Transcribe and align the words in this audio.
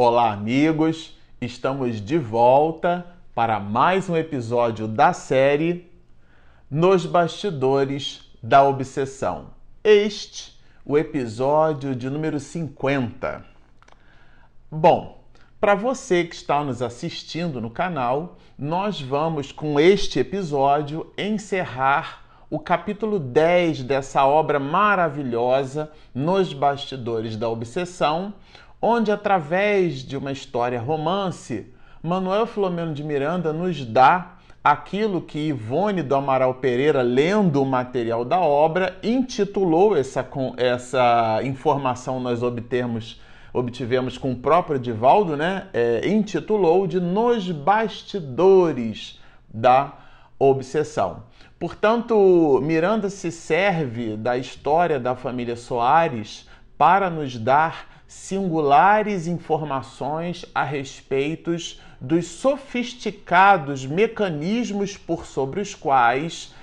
Olá, 0.00 0.30
amigos! 0.30 1.18
Estamos 1.40 2.00
de 2.00 2.18
volta 2.18 3.04
para 3.34 3.58
mais 3.58 4.08
um 4.08 4.16
episódio 4.16 4.86
da 4.86 5.12
série 5.12 5.90
Nos 6.70 7.04
Bastidores 7.04 8.30
da 8.40 8.62
Obsessão. 8.62 9.46
Este, 9.82 10.56
o 10.84 10.96
episódio 10.96 11.96
de 11.96 12.08
número 12.08 12.38
50. 12.38 13.44
Bom, 14.70 15.18
para 15.60 15.74
você 15.74 16.22
que 16.22 16.36
está 16.36 16.62
nos 16.62 16.80
assistindo 16.80 17.60
no 17.60 17.68
canal, 17.68 18.38
nós 18.56 19.00
vamos 19.00 19.50
com 19.50 19.80
este 19.80 20.20
episódio 20.20 21.12
encerrar 21.18 22.22
o 22.48 22.60
capítulo 22.60 23.18
10 23.18 23.82
dessa 23.82 24.24
obra 24.24 24.60
maravilhosa, 24.60 25.90
Nos 26.14 26.52
Bastidores 26.52 27.36
da 27.36 27.48
Obsessão, 27.48 28.32
onde, 28.80 29.10
através 29.10 30.04
de 30.04 30.16
uma 30.16 30.32
história 30.32 30.80
romance, 30.80 31.72
Manuel 32.02 32.46
Filomeno 32.46 32.94
de 32.94 33.02
Miranda 33.02 33.52
nos 33.52 33.84
dá 33.84 34.38
aquilo 34.62 35.22
que 35.22 35.48
Ivone 35.48 36.02
do 36.02 36.14
Amaral 36.14 36.54
Pereira, 36.54 37.02
lendo 37.02 37.62
o 37.62 37.66
material 37.66 38.24
da 38.24 38.38
obra, 38.40 38.96
intitulou 39.02 39.96
essa, 39.96 40.26
essa 40.56 41.40
informação 41.42 42.20
nós 42.20 42.42
obtemos, 42.42 43.20
obtivemos 43.52 44.18
com 44.18 44.32
o 44.32 44.36
próprio 44.36 44.78
Divaldo, 44.78 45.36
né? 45.36 45.68
É, 45.72 46.06
intitulou 46.08 46.86
de 46.86 47.00
Nos 47.00 47.50
Bastidores 47.50 49.18
da 49.52 49.92
Obsessão. 50.38 51.24
Portanto, 51.58 52.60
Miranda 52.62 53.10
se 53.10 53.32
serve 53.32 54.16
da 54.16 54.38
história 54.38 55.00
da 55.00 55.16
família 55.16 55.56
Soares 55.56 56.48
para 56.76 57.10
nos 57.10 57.36
dar 57.36 57.97
singulares 58.08 59.26
informações 59.26 60.46
a 60.54 60.64
respeito 60.64 61.54
dos 62.00 62.26
sofisticados 62.26 63.84
mecanismos 63.84 64.96
por 64.96 65.26
sobre 65.26 65.60
os 65.60 65.74
quais 65.74 66.54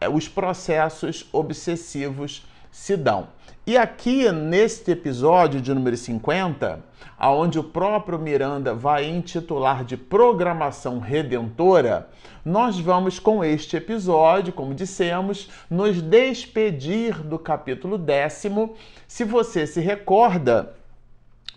eh, 0.00 0.08
os 0.08 0.26
processos 0.26 1.28
obsessivos 1.30 2.46
se 2.72 2.96
dão. 2.96 3.28
E 3.66 3.76
aqui 3.76 4.32
neste 4.32 4.92
episódio 4.92 5.60
de 5.60 5.74
número 5.74 5.94
50, 5.94 6.82
aonde 7.18 7.58
o 7.58 7.64
próprio 7.64 8.18
Miranda 8.18 8.72
vai 8.72 9.04
intitular 9.04 9.84
de 9.84 9.94
Programação 9.94 11.00
Redentora, 11.00 12.08
nós 12.42 12.78
vamos 12.78 13.18
com 13.18 13.44
este 13.44 13.76
episódio, 13.76 14.54
como 14.54 14.74
dissemos, 14.74 15.50
nos 15.68 16.00
despedir 16.00 17.22
do 17.22 17.38
capítulo 17.38 17.98
décimo. 17.98 18.74
Se 19.06 19.22
você 19.22 19.66
se 19.66 19.80
recorda, 19.80 20.77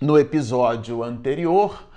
no 0.01 0.17
episódio 0.17 1.03
anterior, 1.03 1.87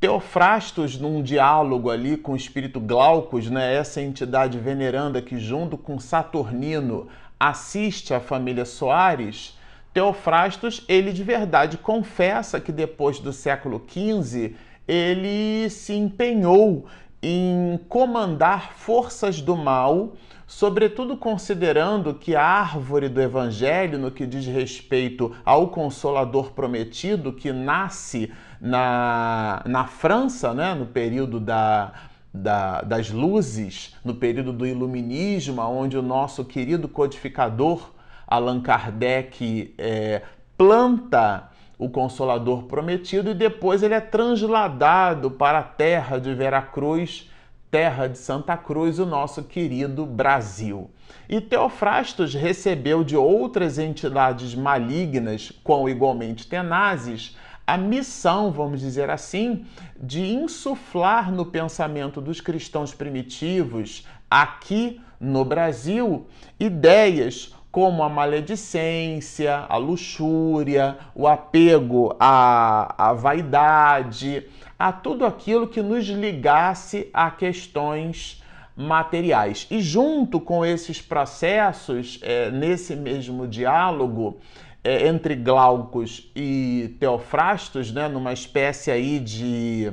Teofrastos, 0.00 0.98
num 0.98 1.22
diálogo 1.22 1.90
ali 1.90 2.16
com 2.16 2.32
o 2.32 2.36
espírito 2.36 2.80
Glaucus, 2.80 3.50
né, 3.50 3.74
essa 3.74 4.00
entidade 4.00 4.58
veneranda 4.58 5.20
que, 5.20 5.38
junto 5.38 5.76
com 5.76 6.00
Saturnino, 6.00 7.06
assiste 7.38 8.14
a 8.14 8.18
família 8.18 8.64
Soares, 8.64 9.58
Teofrastos, 9.92 10.82
ele 10.88 11.12
de 11.12 11.22
verdade 11.22 11.76
confessa 11.76 12.58
que 12.58 12.72
depois 12.72 13.18
do 13.18 13.30
século 13.30 13.84
XV 13.86 14.54
ele 14.88 15.68
se 15.68 15.92
empenhou 15.92 16.86
em 17.22 17.78
comandar 17.90 18.72
forças 18.72 19.42
do 19.42 19.54
mal, 19.54 20.14
sobretudo 20.50 21.16
considerando 21.16 22.12
que 22.12 22.34
a 22.34 22.44
árvore 22.44 23.08
do 23.08 23.22
Evangelho, 23.22 23.96
no 24.00 24.10
que 24.10 24.26
diz 24.26 24.44
respeito 24.46 25.32
ao 25.44 25.68
Consolador 25.68 26.50
prometido, 26.50 27.32
que 27.32 27.52
nasce 27.52 28.32
na, 28.60 29.62
na 29.64 29.86
França, 29.86 30.52
né, 30.52 30.74
no 30.74 30.86
período 30.86 31.38
da, 31.38 31.92
da, 32.34 32.82
das 32.82 33.12
luzes, 33.12 33.94
no 34.04 34.12
período 34.12 34.52
do 34.52 34.66
Iluminismo, 34.66 35.62
onde 35.62 35.96
o 35.96 36.02
nosso 36.02 36.44
querido 36.44 36.88
codificador 36.88 37.92
Allan 38.26 38.60
Kardec 38.60 39.72
é, 39.78 40.22
planta 40.58 41.48
o 41.78 41.88
Consolador 41.88 42.64
prometido 42.64 43.30
e 43.30 43.34
depois 43.34 43.84
ele 43.84 43.94
é 43.94 44.00
transladado 44.00 45.30
para 45.30 45.60
a 45.60 45.62
terra 45.62 46.18
de 46.18 46.34
Veracruz, 46.34 47.29
terra 47.70 48.08
de 48.08 48.18
Santa 48.18 48.56
Cruz, 48.56 48.98
o 48.98 49.06
nosso 49.06 49.44
querido 49.44 50.04
Brasil. 50.04 50.90
E 51.28 51.40
Teofrastos 51.40 52.34
recebeu 52.34 53.04
de 53.04 53.16
outras 53.16 53.78
entidades 53.78 54.54
malignas, 54.54 55.52
com 55.62 55.88
igualmente 55.88 56.48
tenazes, 56.48 57.36
a 57.66 57.76
missão, 57.76 58.50
vamos 58.50 58.80
dizer 58.80 59.10
assim, 59.10 59.64
de 59.96 60.20
insuflar 60.20 61.30
no 61.30 61.46
pensamento 61.46 62.20
dos 62.20 62.40
cristãos 62.40 62.92
primitivos, 62.92 64.04
aqui 64.28 65.00
no 65.20 65.44
Brasil, 65.44 66.26
ideias 66.58 67.54
como 67.70 68.02
a 68.02 68.08
maledicência, 68.08 69.66
a 69.68 69.76
luxúria, 69.76 70.98
o 71.14 71.28
apego 71.28 72.16
à, 72.18 73.10
à 73.10 73.12
vaidade, 73.12 74.44
a 74.80 74.90
tudo 74.90 75.26
aquilo 75.26 75.68
que 75.68 75.82
nos 75.82 76.06
ligasse 76.06 77.10
a 77.12 77.30
questões 77.30 78.42
materiais. 78.74 79.66
E 79.70 79.78
junto 79.82 80.40
com 80.40 80.64
esses 80.64 81.02
processos, 81.02 82.18
é, 82.22 82.50
nesse 82.50 82.96
mesmo 82.96 83.46
diálogo 83.46 84.38
é, 84.82 85.06
entre 85.06 85.34
Glaucus 85.34 86.32
e 86.34 86.96
Teofrastos, 86.98 87.92
né, 87.92 88.08
numa 88.08 88.32
espécie 88.32 88.90
aí 88.90 89.18
de 89.18 89.92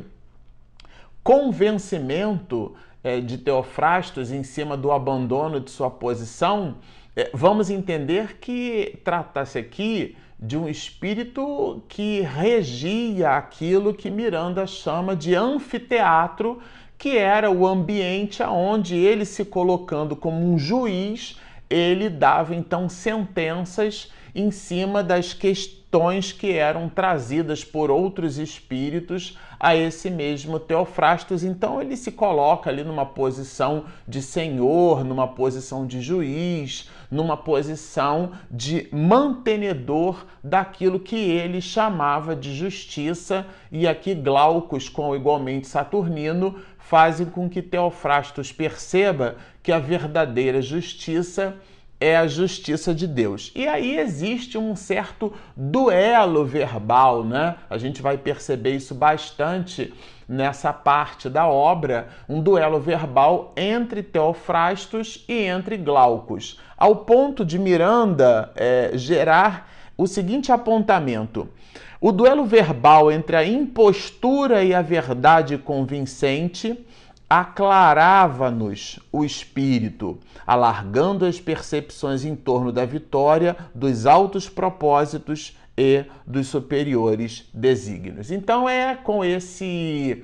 convencimento 1.22 2.74
é, 3.04 3.20
de 3.20 3.38
Teofrastos 3.40 4.32
em 4.32 4.42
cima 4.42 4.78
do 4.78 4.90
abandono 4.90 5.60
de 5.60 5.70
sua 5.70 5.92
posição, 5.92 6.78
é, 7.14 7.30
vamos 7.34 7.70
entender 7.70 8.38
que 8.40 8.98
trata-se 9.04 9.60
aqui 9.60 10.16
de 10.40 10.56
um 10.56 10.68
espírito 10.68 11.82
que 11.88 12.22
regia 12.22 13.32
aquilo 13.32 13.94
que 13.94 14.10
Miranda 14.10 14.68
chama 14.68 15.16
de 15.16 15.34
anfiteatro, 15.34 16.60
que 16.98 17.18
era 17.18 17.50
o 17.50 17.66
ambiente 17.66 18.44
onde 18.44 18.96
ele 18.96 19.26
se 19.26 19.46
colocando 19.46 20.16
como 20.16 20.46
um 20.46 20.58
juiz, 20.58 21.38
ele 21.70 22.10
dava 22.10 22.56
então 22.56 22.88
sentenças 22.88 24.12
em 24.34 24.52
cima 24.52 25.04
das 25.04 25.34
questões 25.34 26.32
que 26.32 26.52
eram 26.52 26.88
trazidas 26.88 27.64
por 27.64 27.90
outros 27.90 28.38
espíritos 28.38 29.38
a 29.60 29.76
esse 29.76 30.10
mesmo 30.12 30.60
Teofrastos. 30.60 31.44
Então 31.44 31.82
ele 31.82 31.98
se 31.98 32.12
coloca 32.12 32.70
ali 32.70 32.84
numa 32.84 33.06
posição 33.06 33.86
de 34.08 34.22
senhor, 34.22 35.04
numa 35.04 35.28
posição 35.28 35.88
de 35.88 36.02
juiz, 36.02 36.90
numa 37.10 37.38
posição 37.38 38.32
de 38.50 38.88
mantenedor 38.92 40.26
daquilo 40.44 41.00
que 41.00 41.16
ele 41.16 41.62
chamava 41.62 42.36
de 42.36 42.54
justiça, 42.54 43.46
e 43.72 43.88
aqui 43.88 44.14
Glaucus, 44.14 44.90
com 44.90 45.16
igualmente 45.16 45.68
Saturnino, 45.68 46.56
fazem 46.78 47.26
com 47.28 47.50
que 47.50 47.62
Teofrastos 47.62 48.52
perceba 48.52 49.36
que 49.62 49.72
a 49.72 49.80
verdadeira 49.80 50.62
justiça 50.62 51.58
é 52.00 52.16
a 52.16 52.28
justiça 52.28 52.94
de 52.94 53.08
Deus. 53.08 53.52
E 53.56 53.68
aí 53.68 53.98
existe 53.98 54.58
um 54.58 54.76
certo 54.76 55.34
duelo 55.56 56.46
verbal, 56.46 57.24
né? 57.24 57.56
A 57.70 57.78
gente 57.78 58.02
vai 58.02 58.18
perceber 58.18 58.76
isso 58.76 58.94
bastante 58.94 59.94
nessa 60.28 60.74
parte 60.74 61.30
da 61.30 61.48
obra, 61.48 62.10
um 62.28 62.42
duelo 62.42 62.80
verbal 62.80 63.54
entre 63.56 64.04
Teofrastos 64.04 65.24
e 65.28 65.44
entre 65.44 65.78
Glaucus, 65.78 66.60
ao 66.78 66.98
ponto 66.98 67.46
de 67.46 67.58
Miranda 67.58 68.52
é, 68.56 68.92
gerar 68.96 69.72
o 69.98 70.06
seguinte 70.06 70.52
apontamento. 70.52 71.48
O 72.00 72.12
duelo 72.12 72.46
verbal 72.46 73.12
entre 73.12 73.36
a 73.36 73.44
impostura 73.44 74.64
e 74.64 74.74
a 74.74 74.84
verdade 74.84 75.58
convincente 75.58 76.86
aclarava-nos 77.30 79.00
o 79.12 79.26
espírito, 79.26 80.18
alargando 80.46 81.26
as 81.26 81.40
percepções 81.40 82.24
em 82.24 82.36
torno 82.36 82.72
da 82.72 82.86
vitória, 82.86 83.56
dos 83.76 84.06
altos 84.06 84.48
propósitos 84.48 85.58
e 85.78 86.06
dos 86.26 86.48
superiores 86.48 87.50
desígnios. 87.54 88.32
Então 88.32 88.68
é 88.68 88.96
com 88.96 89.24
esse 89.24 90.24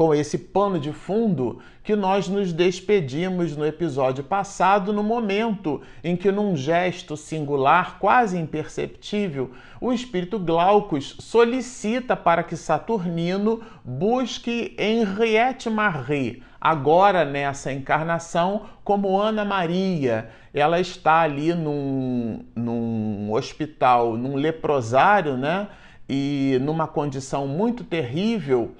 com 0.00 0.14
esse 0.14 0.38
pano 0.38 0.80
de 0.80 0.94
fundo 0.94 1.58
que 1.84 1.94
nós 1.94 2.26
nos 2.26 2.54
despedimos 2.54 3.54
no 3.54 3.66
episódio 3.66 4.24
passado, 4.24 4.94
no 4.94 5.02
momento 5.02 5.82
em 6.02 6.16
que, 6.16 6.32
num 6.32 6.56
gesto 6.56 7.18
singular, 7.18 7.98
quase 7.98 8.38
imperceptível, 8.38 9.50
o 9.78 9.92
espírito 9.92 10.38
Glaucus 10.38 11.16
solicita 11.18 12.16
para 12.16 12.42
que 12.42 12.56
Saturnino 12.56 13.60
busque 13.84 14.74
Henriette 14.78 15.68
Marie, 15.68 16.42
agora 16.58 17.22
nessa 17.22 17.70
encarnação, 17.70 18.62
como 18.82 19.20
Ana 19.20 19.44
Maria. 19.44 20.30
Ela 20.54 20.80
está 20.80 21.20
ali 21.20 21.52
num, 21.52 22.42
num 22.56 23.30
hospital, 23.34 24.16
num 24.16 24.34
leprosário, 24.34 25.36
né? 25.36 25.68
e 26.12 26.58
numa 26.62 26.88
condição 26.88 27.46
muito 27.46 27.84
terrível, 27.84 28.74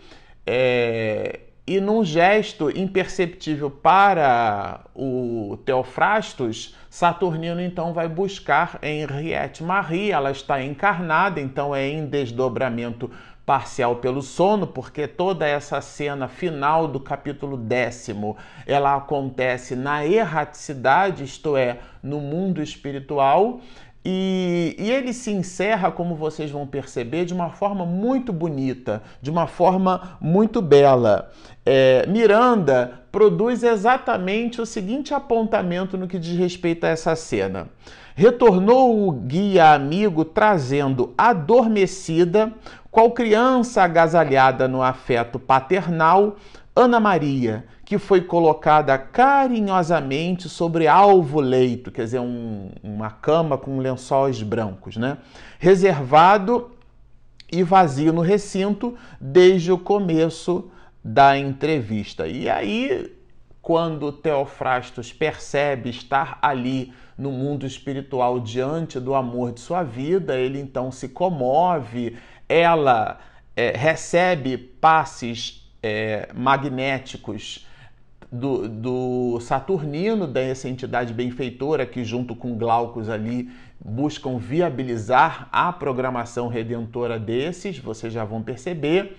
é, 0.47 1.41
e 1.67 1.81
num 1.81 2.05
gesto 2.05 2.71
imperceptível 2.77 3.71
para 3.71 4.81
o 4.95 5.57
Teofrastos, 5.65 6.75
Saturnino 6.89 7.61
então 7.61 7.93
vai 7.93 8.09
buscar 8.09 8.79
Henriette 8.83 9.63
Marie, 9.63 10.11
ela 10.11 10.33
está 10.33 10.61
encarnada, 10.63 11.41
então 11.41 11.73
é 11.75 11.87
em 11.87 12.07
desdobramento 12.07 13.11
parcial 13.47 13.97
pelo 13.97 14.23
sono, 14.23 14.67
porque 14.67 15.07
toda 15.07 15.47
essa 15.47 15.81
cena 15.81 16.29
final 16.29 16.87
do 16.87 17.01
capítulo 17.01 17.57
décimo, 17.57 18.37
ela 18.67 18.97
acontece 18.97 19.75
na 19.75 20.07
erraticidade, 20.07 21.25
isto 21.25 21.57
é, 21.57 21.79
no 22.03 22.21
mundo 22.21 22.63
espiritual, 22.63 23.61
e, 24.05 24.75
e, 24.79 24.91
ele 24.91 25.13
se 25.13 25.31
encerra, 25.31 25.91
como 25.91 26.15
vocês 26.15 26.51
vão 26.51 26.67
perceber, 26.67 27.27
de 27.27 27.35
uma 27.35 27.51
forma 27.51 27.85
muito 27.85 28.33
bonita, 28.33 29.03
de 29.21 29.31
uma 29.31 29.47
forma 29.47 30.17
muito 30.21 30.63
bela. 30.63 31.31
É, 31.67 32.07
Miranda 32.07 33.03
produz 33.13 33.63
exatamente 33.63 34.61
o 34.61 34.67
seguinte 34.67 35.13
apontamento 35.13 35.99
no 35.99 36.09
que 36.09 36.19
diz 36.19 36.39
respeito 36.39 36.85
a 36.85 36.89
essa 36.89 37.15
cena. 37.15 37.69
Retornou 38.15 39.07
o 39.07 39.13
guia 39.13 39.73
amigo 39.75 40.25
trazendo 40.25 41.13
adormecida, 41.17 42.53
qual 42.91 43.11
criança 43.13 43.83
agasalhada 43.83 44.67
no 44.67 44.83
afeto 44.83 45.39
paternal, 45.39 46.37
Ana 46.75 47.01
Maria, 47.01 47.65
que 47.85 47.99
foi 47.99 48.21
colocada 48.21 48.97
carinhosamente 48.97 50.49
sobre 50.49 50.87
alvo 50.87 51.41
leito, 51.41 51.91
quer 51.91 52.05
dizer, 52.05 52.21
um, 52.21 52.71
uma 52.83 53.11
cama 53.11 53.59
com 53.59 53.79
lençóis 53.79 54.43
brancos, 54.43 54.97
né? 54.97 55.19
Reservado 55.59 56.71
e 57.53 57.63
vazio 57.63 58.13
no 58.13 58.21
recinto 58.21 58.97
desde 59.21 59.73
o 59.73 59.79
começo 59.79 60.71
da 61.03 61.37
entrevista. 61.37 62.29
E 62.29 62.49
aí, 62.49 63.13
quando 63.61 64.13
Teofrastos 64.13 65.13
percebe 65.13 65.91
estar 65.91 66.39
ali 66.41 66.93
no 67.19 67.33
mundo 67.33 67.67
espiritual 67.67 68.39
diante 68.39 69.01
do 69.01 69.15
amor 69.15 69.53
de 69.53 69.61
sua 69.61 69.83
vida, 69.83 70.37
ele 70.37 70.61
então 70.61 70.93
se 70.93 71.09
comove, 71.09 72.17
ela 72.49 73.19
é, 73.57 73.77
recebe 73.77 74.57
passes 74.57 75.60
é, 75.83 76.29
magnéticos 76.35 77.67
do, 78.31 78.69
do 78.69 79.41
Saturnino, 79.41 80.27
dessa 80.27 80.69
entidade 80.69 81.13
benfeitora 81.13 81.85
que, 81.85 82.05
junto 82.05 82.37
com 82.37 82.57
Glaucus 82.57 83.09
ali, 83.09 83.51
buscam 83.83 84.39
viabilizar 84.39 85.49
a 85.51 85.73
programação 85.73 86.49
redentora 86.49 87.19
desses, 87.19 87.79
vocês 87.79 88.13
já 88.13 88.25
vão 88.25 88.43
perceber. 88.43 89.17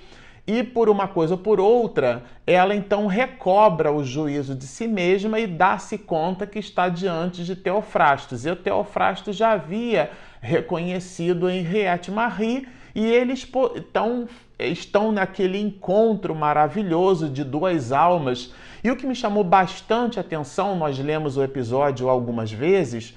E 0.48 0.64
por 0.64 0.90
uma 0.90 1.08
coisa 1.08 1.36
ou 1.36 1.38
por 1.38 1.60
outra, 1.60 2.24
ela 2.48 2.76
então 2.76 3.06
recobra 3.06 3.92
o 3.92 4.04
juízo 4.04 4.56
de 4.56 4.66
si 4.66 4.88
mesma 4.88 5.40
e 5.40 5.46
dá-se 5.46 5.98
conta 6.00 6.48
que 6.48 6.58
está 6.58 6.90
diante 6.90 7.44
de 7.44 7.56
Teofrastos. 7.56 8.46
E 8.46 8.50
o 8.50 8.56
Teofrastos 8.56 9.36
já 9.36 9.52
havia 9.52 10.10
reconhecido 10.42 11.50
Henriette 11.50 12.10
Marie 12.10 12.68
e 12.94 13.06
eles 13.06 13.48
então, 13.76 14.28
estão 14.60 15.12
naquele 15.12 15.60
encontro 15.60 16.36
maravilhoso 16.36 17.30
de 17.30 17.44
duas 17.44 17.92
almas. 17.92 18.54
E 18.84 18.90
o 18.90 18.96
que 18.96 19.06
me 19.06 19.16
chamou 19.16 19.44
bastante 19.44 20.20
atenção, 20.20 20.76
nós 20.76 20.98
lemos 20.98 21.38
o 21.38 21.44
episódio 21.44 22.10
algumas 22.10 22.52
vezes, 22.52 23.16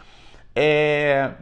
é, 0.55 1.32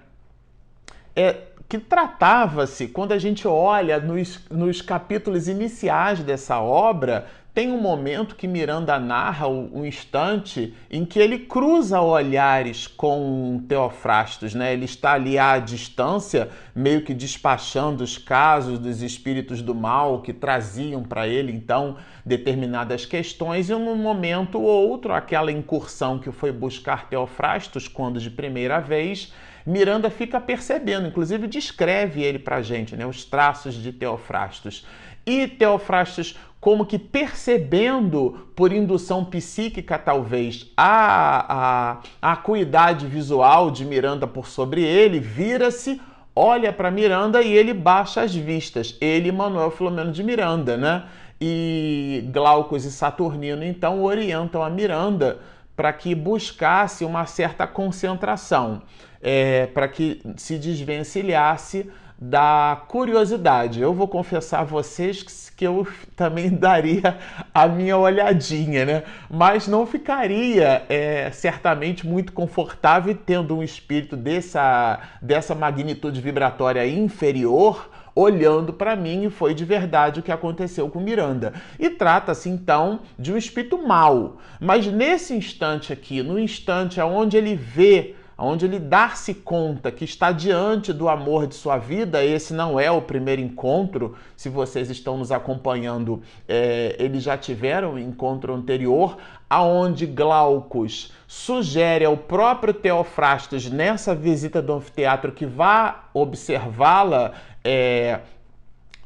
é 1.14 1.36
que 1.68 1.78
tratava-se, 1.78 2.88
quando 2.88 3.12
a 3.12 3.18
gente 3.18 3.48
olha 3.48 3.98
nos, 3.98 4.40
nos 4.50 4.82
capítulos 4.82 5.48
iniciais 5.48 6.20
dessa 6.20 6.60
obra, 6.60 7.26
tem 7.54 7.70
um 7.70 7.80
momento 7.80 8.34
que 8.34 8.48
Miranda 8.48 8.98
narra 8.98 9.46
um 9.46 9.84
instante 9.84 10.72
em 10.90 11.04
que 11.04 11.18
ele 11.18 11.40
cruza 11.40 12.00
olhares 12.00 12.86
com 12.86 13.62
Teofrastos, 13.68 14.54
né? 14.54 14.72
Ele 14.72 14.86
está 14.86 15.12
ali 15.12 15.38
à 15.38 15.58
distância, 15.58 16.48
meio 16.74 17.02
que 17.02 17.12
despachando 17.12 18.02
os 18.02 18.16
casos 18.16 18.78
dos 18.78 19.02
espíritos 19.02 19.60
do 19.60 19.74
mal 19.74 20.22
que 20.22 20.32
traziam 20.32 21.02
para 21.02 21.28
ele 21.28 21.52
então 21.52 21.98
determinadas 22.24 23.04
questões 23.04 23.68
e 23.68 23.74
num 23.74 23.96
momento 23.96 24.58
ou 24.58 24.88
outro, 24.88 25.12
aquela 25.12 25.52
incursão 25.52 26.18
que 26.18 26.32
foi 26.32 26.52
buscar 26.52 27.10
Teofrastos 27.10 27.86
quando 27.86 28.18
de 28.18 28.30
primeira 28.30 28.80
vez, 28.80 29.30
Miranda 29.66 30.08
fica 30.08 30.40
percebendo, 30.40 31.06
inclusive 31.06 31.46
descreve 31.46 32.22
ele 32.22 32.38
para 32.38 32.62
gente, 32.62 32.96
né? 32.96 33.04
Os 33.04 33.24
traços 33.24 33.74
de 33.74 33.92
Teofrastos. 33.92 34.86
E 35.24 35.46
Teofrastos 35.46 36.36
como 36.62 36.86
que 36.86 36.96
percebendo 36.96 38.46
por 38.54 38.72
indução 38.72 39.24
psíquica, 39.24 39.98
talvez, 39.98 40.70
a, 40.76 41.52
a, 41.52 41.98
a 42.22 42.32
acuidade 42.34 43.04
visual 43.04 43.68
de 43.68 43.84
Miranda 43.84 44.28
por 44.28 44.46
sobre 44.46 44.80
ele, 44.84 45.18
vira-se, 45.18 46.00
olha 46.36 46.72
para 46.72 46.88
Miranda 46.88 47.42
e 47.42 47.52
ele 47.52 47.74
baixa 47.74 48.20
as 48.20 48.32
vistas. 48.32 48.96
Ele, 49.00 49.32
Manuel 49.32 49.72
Filomeno 49.72 50.12
de 50.12 50.22
Miranda, 50.22 50.76
né? 50.76 51.06
E 51.40 52.30
Glaucus 52.32 52.84
e 52.84 52.92
Saturnino, 52.92 53.64
então, 53.64 54.00
orientam 54.00 54.62
a 54.62 54.70
Miranda 54.70 55.40
para 55.74 55.92
que 55.92 56.14
buscasse 56.14 57.04
uma 57.04 57.26
certa 57.26 57.66
concentração, 57.66 58.82
é, 59.20 59.66
para 59.66 59.88
que 59.88 60.22
se 60.36 60.60
desvencilhasse 60.60 61.90
da 62.24 62.80
curiosidade. 62.86 63.80
Eu 63.80 63.92
vou 63.92 64.06
confessar 64.06 64.60
a 64.60 64.64
vocês 64.64 65.50
que 65.50 65.66
eu 65.66 65.84
também 66.14 66.50
daria 66.50 67.18
a 67.52 67.66
minha 67.66 67.96
olhadinha, 67.96 68.84
né? 68.84 69.02
Mas 69.28 69.66
não 69.66 69.84
ficaria 69.84 70.84
é, 70.88 71.32
certamente 71.32 72.06
muito 72.06 72.32
confortável 72.32 73.12
tendo 73.26 73.56
um 73.56 73.62
espírito 73.62 74.16
dessa, 74.16 75.00
dessa 75.20 75.52
magnitude 75.52 76.20
vibratória 76.20 76.86
inferior 76.86 77.90
olhando 78.14 78.72
para 78.72 78.94
mim 78.94 79.24
e 79.24 79.30
foi 79.30 79.52
de 79.52 79.64
verdade 79.64 80.20
o 80.20 80.22
que 80.22 80.30
aconteceu 80.30 80.88
com 80.88 81.00
Miranda. 81.00 81.54
E 81.76 81.90
trata-se 81.90 82.48
então 82.48 83.00
de 83.18 83.32
um 83.32 83.36
espírito 83.36 83.84
mau. 83.84 84.36
Mas 84.60 84.86
nesse 84.86 85.34
instante 85.34 85.92
aqui, 85.92 86.22
no 86.22 86.38
instante 86.38 87.00
onde 87.00 87.36
ele 87.36 87.56
vê 87.56 88.14
onde 88.44 88.64
ele 88.64 88.78
dar-se 88.78 89.32
conta 89.32 89.92
que 89.92 90.04
está 90.04 90.32
diante 90.32 90.92
do 90.92 91.08
amor 91.08 91.46
de 91.46 91.54
sua 91.54 91.78
vida, 91.78 92.24
esse 92.24 92.52
não 92.52 92.78
é 92.78 92.90
o 92.90 93.00
primeiro 93.00 93.40
encontro, 93.40 94.16
se 94.36 94.48
vocês 94.48 94.90
estão 94.90 95.16
nos 95.16 95.30
acompanhando, 95.30 96.20
é, 96.48 96.96
eles 96.98 97.22
já 97.22 97.38
tiveram 97.38 97.94
um 97.94 97.98
encontro 97.98 98.52
anterior, 98.52 99.16
aonde 99.48 100.06
Glaucus 100.06 101.12
sugere 101.26 102.04
ao 102.04 102.16
próprio 102.16 102.74
Teofrastos, 102.74 103.70
nessa 103.70 104.14
visita 104.14 104.60
do 104.60 104.72
anfiteatro, 104.72 105.30
que 105.30 105.46
vá 105.46 106.08
observá-la 106.12 107.32
é, 107.62 108.20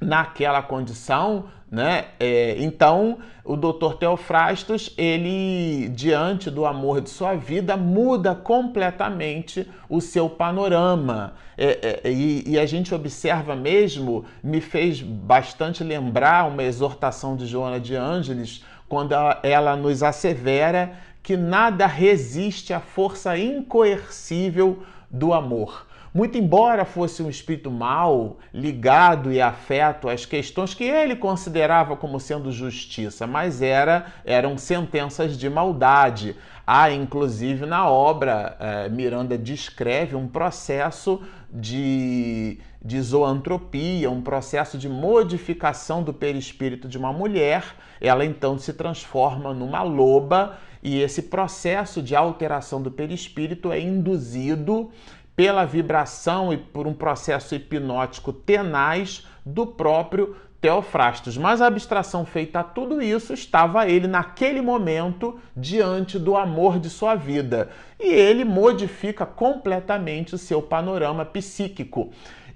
naquela 0.01 0.63
condição, 0.63 1.47
né? 1.71 2.07
É, 2.21 2.57
então, 2.59 3.19
o 3.45 3.57
Dr. 3.57 3.95
Teofrastos, 3.99 4.93
ele, 4.97 5.89
diante 5.89 6.51
do 6.51 6.65
amor 6.65 7.01
de 7.01 7.11
sua 7.11 7.35
vida, 7.35 7.77
muda 7.77 8.35
completamente 8.35 9.69
o 9.89 10.01
seu 10.01 10.29
panorama. 10.29 11.35
É, 11.59 12.01
é, 12.05 12.11
e, 12.11 12.45
e, 12.47 12.59
a 12.59 12.67
gente 12.67 12.95
observa 12.95 13.57
mesmo, 13.57 14.25
me 14.43 14.61
fez 14.61 15.01
bastante 15.01 15.83
lembrar 15.83 16.49
uma 16.49 16.63
exortação 16.63 17.35
de 17.37 17.47
Joana 17.47 17.81
de 17.81 17.97
Ângeles, 17.97 18.63
quando 18.89 19.13
ela, 19.13 19.41
ela 19.43 19.77
nos 19.77 20.03
assevera 20.03 20.93
que 21.23 21.37
nada 21.37 21.87
resiste 21.87 22.73
à 22.73 22.79
força 22.79 23.37
incoercível 23.37 24.83
do 25.11 25.33
amor. 25.33 25.87
Muito 26.17 26.39
embora 26.39 26.87
fosse 26.87 27.23
um 27.23 27.29
espírito 27.29 27.71
mau, 27.71 28.39
ligado 28.51 29.31
e 29.31 29.39
afeto 29.39 30.09
às 30.09 30.25
questões 30.25 30.73
que 30.73 30.85
ele 30.85 31.15
considerava 31.15 31.95
como 31.95 32.19
sendo 32.19 32.51
justiça, 32.51 33.27
mas 33.27 33.61
era, 33.61 34.07
eram 34.25 34.57
sentenças 34.57 35.37
de 35.37 35.51
maldade. 35.51 36.35
Há, 36.67 36.91
inclusive, 36.91 37.67
na 37.67 37.87
obra, 37.87 38.57
eh, 38.59 38.89
Miranda 38.89 39.37
descreve 39.37 40.17
um 40.17 40.27
processo 40.27 41.21
de, 41.53 42.61
de 42.83 42.99
zoantropia, 43.03 44.11
um 44.11 44.23
processo 44.23 44.79
de 44.79 44.89
modificação 44.89 46.03
do 46.03 46.15
perispírito 46.15 46.89
de 46.89 46.97
uma 46.97 47.13
mulher. 47.13 47.63
Ela 48.01 48.25
então 48.25 48.59
se 48.59 48.73
transforma 48.73 49.53
numa 49.53 49.83
loba 49.83 50.57
e 50.83 51.01
esse 51.01 51.23
processo 51.23 52.01
de 52.01 52.15
alteração 52.15 52.81
do 52.81 52.93
perispírito 52.93 53.73
é 53.73 53.81
induzido 53.81 54.91
pela 55.37 55.67
vibração 55.67 56.53
e 56.53 56.57
por 56.57 56.87
um 56.87 56.95
processo 56.95 57.55
hipnótico 57.55 58.33
tenaz 58.33 59.27
do 59.45 59.67
próprio 59.67 60.35
Teofrastos. 60.61 61.37
Mas 61.37 61.61
a 61.61 61.67
abstração 61.67 62.25
feita 62.25 62.61
a 62.61 62.65
tudo 62.65 63.03
isso 63.03 63.35
estava 63.35 63.87
ele 63.87 64.09
naquele 64.09 64.63
momento 64.63 65.39
diante 65.55 66.19
do 66.19 66.35
amor 66.35 66.81
de 66.81 66.89
sua 66.89 67.15
vida. 67.15 67.69
E 68.01 68.07
ele 68.07 68.45
modifica 68.45 69.27
completamente 69.27 70.35
o 70.35 70.39
seu 70.39 70.63
panorama 70.63 71.25
psíquico. 71.25 72.11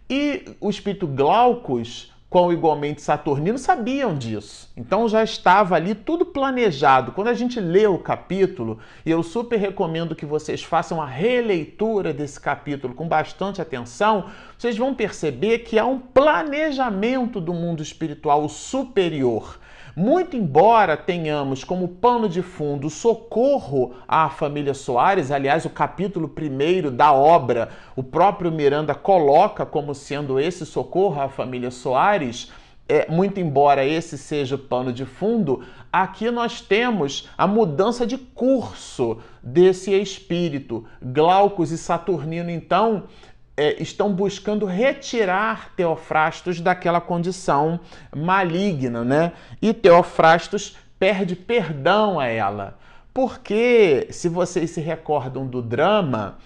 E 0.08 0.56
o 0.58 0.70
espírito 0.70 1.06
Glaucus 1.06 2.12
com 2.30 2.52
igualmente 2.52 3.02
Saturnino 3.02 3.58
sabiam 3.58 4.16
disso. 4.16 4.70
Então 4.76 5.08
já 5.08 5.24
estava 5.24 5.74
ali 5.74 5.96
tudo 5.96 6.24
planejado. 6.24 7.10
Quando 7.10 7.26
a 7.26 7.34
gente 7.34 7.58
lê 7.58 7.88
o 7.88 7.98
capítulo, 7.98 8.78
e 9.04 9.10
eu 9.10 9.20
super 9.20 9.58
recomendo 9.58 10.14
que 10.14 10.24
vocês 10.24 10.62
façam 10.62 11.02
a 11.02 11.06
releitura 11.06 12.14
desse 12.14 12.38
capítulo 12.38 12.94
com 12.94 13.08
bastante 13.08 13.60
atenção, 13.60 14.26
vocês 14.56 14.78
vão 14.78 14.94
perceber 14.94 15.58
que 15.60 15.76
há 15.76 15.84
um 15.84 15.98
planejamento 15.98 17.40
do 17.40 17.52
mundo 17.52 17.82
espiritual 17.82 18.48
superior. 18.48 19.58
Muito 20.00 20.34
embora 20.34 20.96
tenhamos 20.96 21.62
como 21.62 21.86
pano 21.86 22.26
de 22.26 22.40
fundo 22.40 22.88
socorro 22.88 23.94
à 24.08 24.30
família 24.30 24.72
Soares, 24.72 25.30
aliás, 25.30 25.66
o 25.66 25.68
capítulo 25.68 26.26
primeiro 26.26 26.90
da 26.90 27.12
obra, 27.12 27.68
o 27.94 28.02
próprio 28.02 28.50
Miranda 28.50 28.94
coloca 28.94 29.66
como 29.66 29.94
sendo 29.94 30.40
esse 30.40 30.64
socorro 30.64 31.20
à 31.20 31.28
família 31.28 31.70
Soares, 31.70 32.50
é, 32.88 33.10
muito 33.10 33.40
embora 33.40 33.84
esse 33.84 34.16
seja 34.16 34.54
o 34.54 34.58
pano 34.58 34.90
de 34.90 35.04
fundo, 35.04 35.62
aqui 35.92 36.30
nós 36.30 36.62
temos 36.62 37.28
a 37.36 37.46
mudança 37.46 38.06
de 38.06 38.16
curso 38.16 39.18
desse 39.42 39.92
espírito. 39.92 40.86
Glaucus 41.00 41.70
e 41.72 41.78
Saturnino, 41.78 42.50
então, 42.50 43.04
é, 43.60 43.76
estão 43.78 44.10
buscando 44.10 44.64
retirar 44.64 45.74
Teofrastos 45.76 46.62
daquela 46.62 46.98
condição 46.98 47.78
maligna, 48.16 49.04
né? 49.04 49.32
E 49.60 49.74
Teofrastos 49.74 50.78
perde 50.98 51.36
perdão 51.36 52.18
a 52.18 52.24
ela. 52.26 52.78
Porque, 53.12 54.08
se 54.10 54.30
vocês 54.30 54.70
se 54.70 54.80
recordam 54.80 55.46
do 55.46 55.60
drama, 55.60 56.38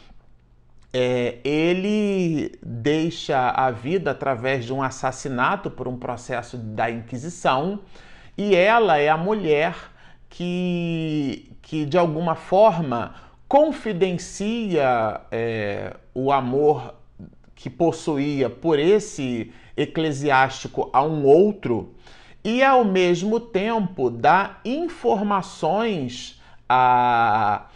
é, 0.92 1.38
ele 1.44 2.58
deixa 2.60 3.48
a 3.48 3.70
vida 3.70 4.10
através 4.10 4.64
de 4.64 4.72
um 4.72 4.82
assassinato 4.82 5.70
por 5.70 5.86
um 5.86 5.96
processo 5.96 6.56
da 6.56 6.90
Inquisição 6.90 7.78
e 8.36 8.56
ela 8.56 8.98
é 8.98 9.08
a 9.08 9.16
mulher 9.16 9.76
que, 10.28 11.56
que 11.62 11.86
de 11.86 11.96
alguma 11.96 12.34
forma 12.34 13.14
confidencia 13.46 15.20
é, 15.30 15.94
o 16.12 16.32
amor 16.32 17.03
que 17.54 17.70
possuía 17.70 18.50
por 18.50 18.78
esse 18.78 19.52
eclesiástico 19.76 20.90
a 20.92 21.02
um 21.02 21.24
outro 21.24 21.94
e 22.44 22.62
ao 22.62 22.84
mesmo 22.84 23.40
tempo 23.40 24.10
dá 24.10 24.60
informações 24.64 26.40
a, 26.68 27.66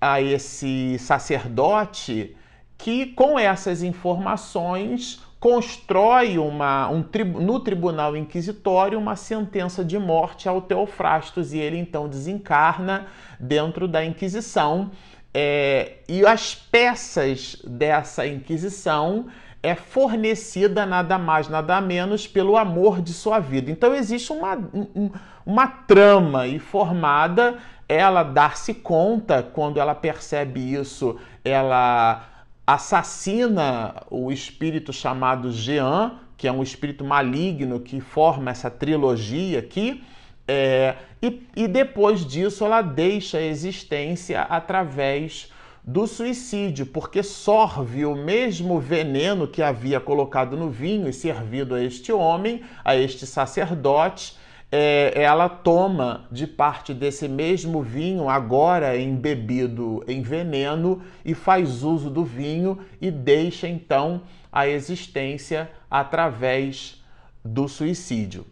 a 0.00 0.20
esse 0.20 0.98
sacerdote 0.98 2.36
que 2.76 3.06
com 3.06 3.38
essas 3.38 3.82
informações 3.82 5.22
constrói 5.40 6.38
uma, 6.38 6.88
um, 6.88 7.04
no 7.40 7.60
tribunal 7.60 8.16
inquisitório 8.16 8.98
uma 8.98 9.16
sentença 9.16 9.84
de 9.84 9.98
morte 9.98 10.48
ao 10.48 10.62
Teofrastos 10.62 11.52
e 11.52 11.58
ele 11.58 11.78
então 11.78 12.08
desencarna 12.08 13.06
dentro 13.38 13.86
da 13.86 14.04
Inquisição 14.04 14.90
é, 15.34 15.94
e 16.08 16.24
as 16.24 16.54
peças 16.54 17.60
dessa 17.66 18.24
Inquisição 18.24 19.26
é 19.60 19.74
fornecida 19.74 20.86
nada 20.86 21.18
mais, 21.18 21.48
nada 21.48 21.80
menos 21.80 22.26
pelo 22.26 22.56
amor 22.56 23.02
de 23.02 23.12
sua 23.12 23.40
vida. 23.40 23.70
Então 23.70 23.94
existe 23.94 24.30
uma, 24.30 24.56
um, 24.56 25.10
uma 25.44 25.66
trama 25.66 26.46
e 26.46 26.58
formada, 26.58 27.56
ela 27.88 28.22
dar-se 28.22 28.74
conta, 28.74 29.42
quando 29.42 29.80
ela 29.80 29.94
percebe 29.94 30.60
isso, 30.60 31.18
ela 31.44 32.28
assassina 32.66 33.94
o 34.10 34.30
espírito 34.30 34.92
chamado 34.92 35.50
Jean, 35.50 36.12
que 36.36 36.46
é 36.46 36.52
um 36.52 36.62
espírito 36.62 37.04
maligno 37.04 37.80
que 37.80 38.00
forma 38.00 38.50
essa 38.50 38.70
trilogia 38.70 39.58
aqui, 39.58 40.04
é, 40.46 40.96
e, 41.22 41.42
e 41.56 41.68
depois 41.68 42.24
disso 42.24 42.64
ela 42.64 42.82
deixa 42.82 43.38
a 43.38 43.42
existência 43.42 44.42
através 44.42 45.50
do 45.82 46.06
suicídio, 46.06 46.86
porque 46.86 47.22
sorve 47.22 48.06
o 48.06 48.14
mesmo 48.14 48.78
veneno 48.80 49.46
que 49.46 49.62
havia 49.62 50.00
colocado 50.00 50.56
no 50.56 50.70
vinho 50.70 51.08
e 51.08 51.12
servido 51.12 51.74
a 51.74 51.82
este 51.82 52.10
homem, 52.10 52.62
a 52.82 52.96
este 52.96 53.26
sacerdote. 53.26 54.36
É, 54.72 55.12
ela 55.14 55.48
toma 55.48 56.26
de 56.32 56.46
parte 56.46 56.92
desse 56.92 57.28
mesmo 57.28 57.82
vinho, 57.82 58.28
agora 58.28 58.98
embebido 58.98 60.02
em 60.08 60.20
veneno, 60.20 61.02
e 61.24 61.32
faz 61.34 61.82
uso 61.82 62.10
do 62.10 62.24
vinho 62.24 62.78
e 63.00 63.10
deixa 63.10 63.68
então 63.68 64.22
a 64.50 64.66
existência 64.66 65.70
através 65.90 67.00
do 67.44 67.68
suicídio. 67.68 68.46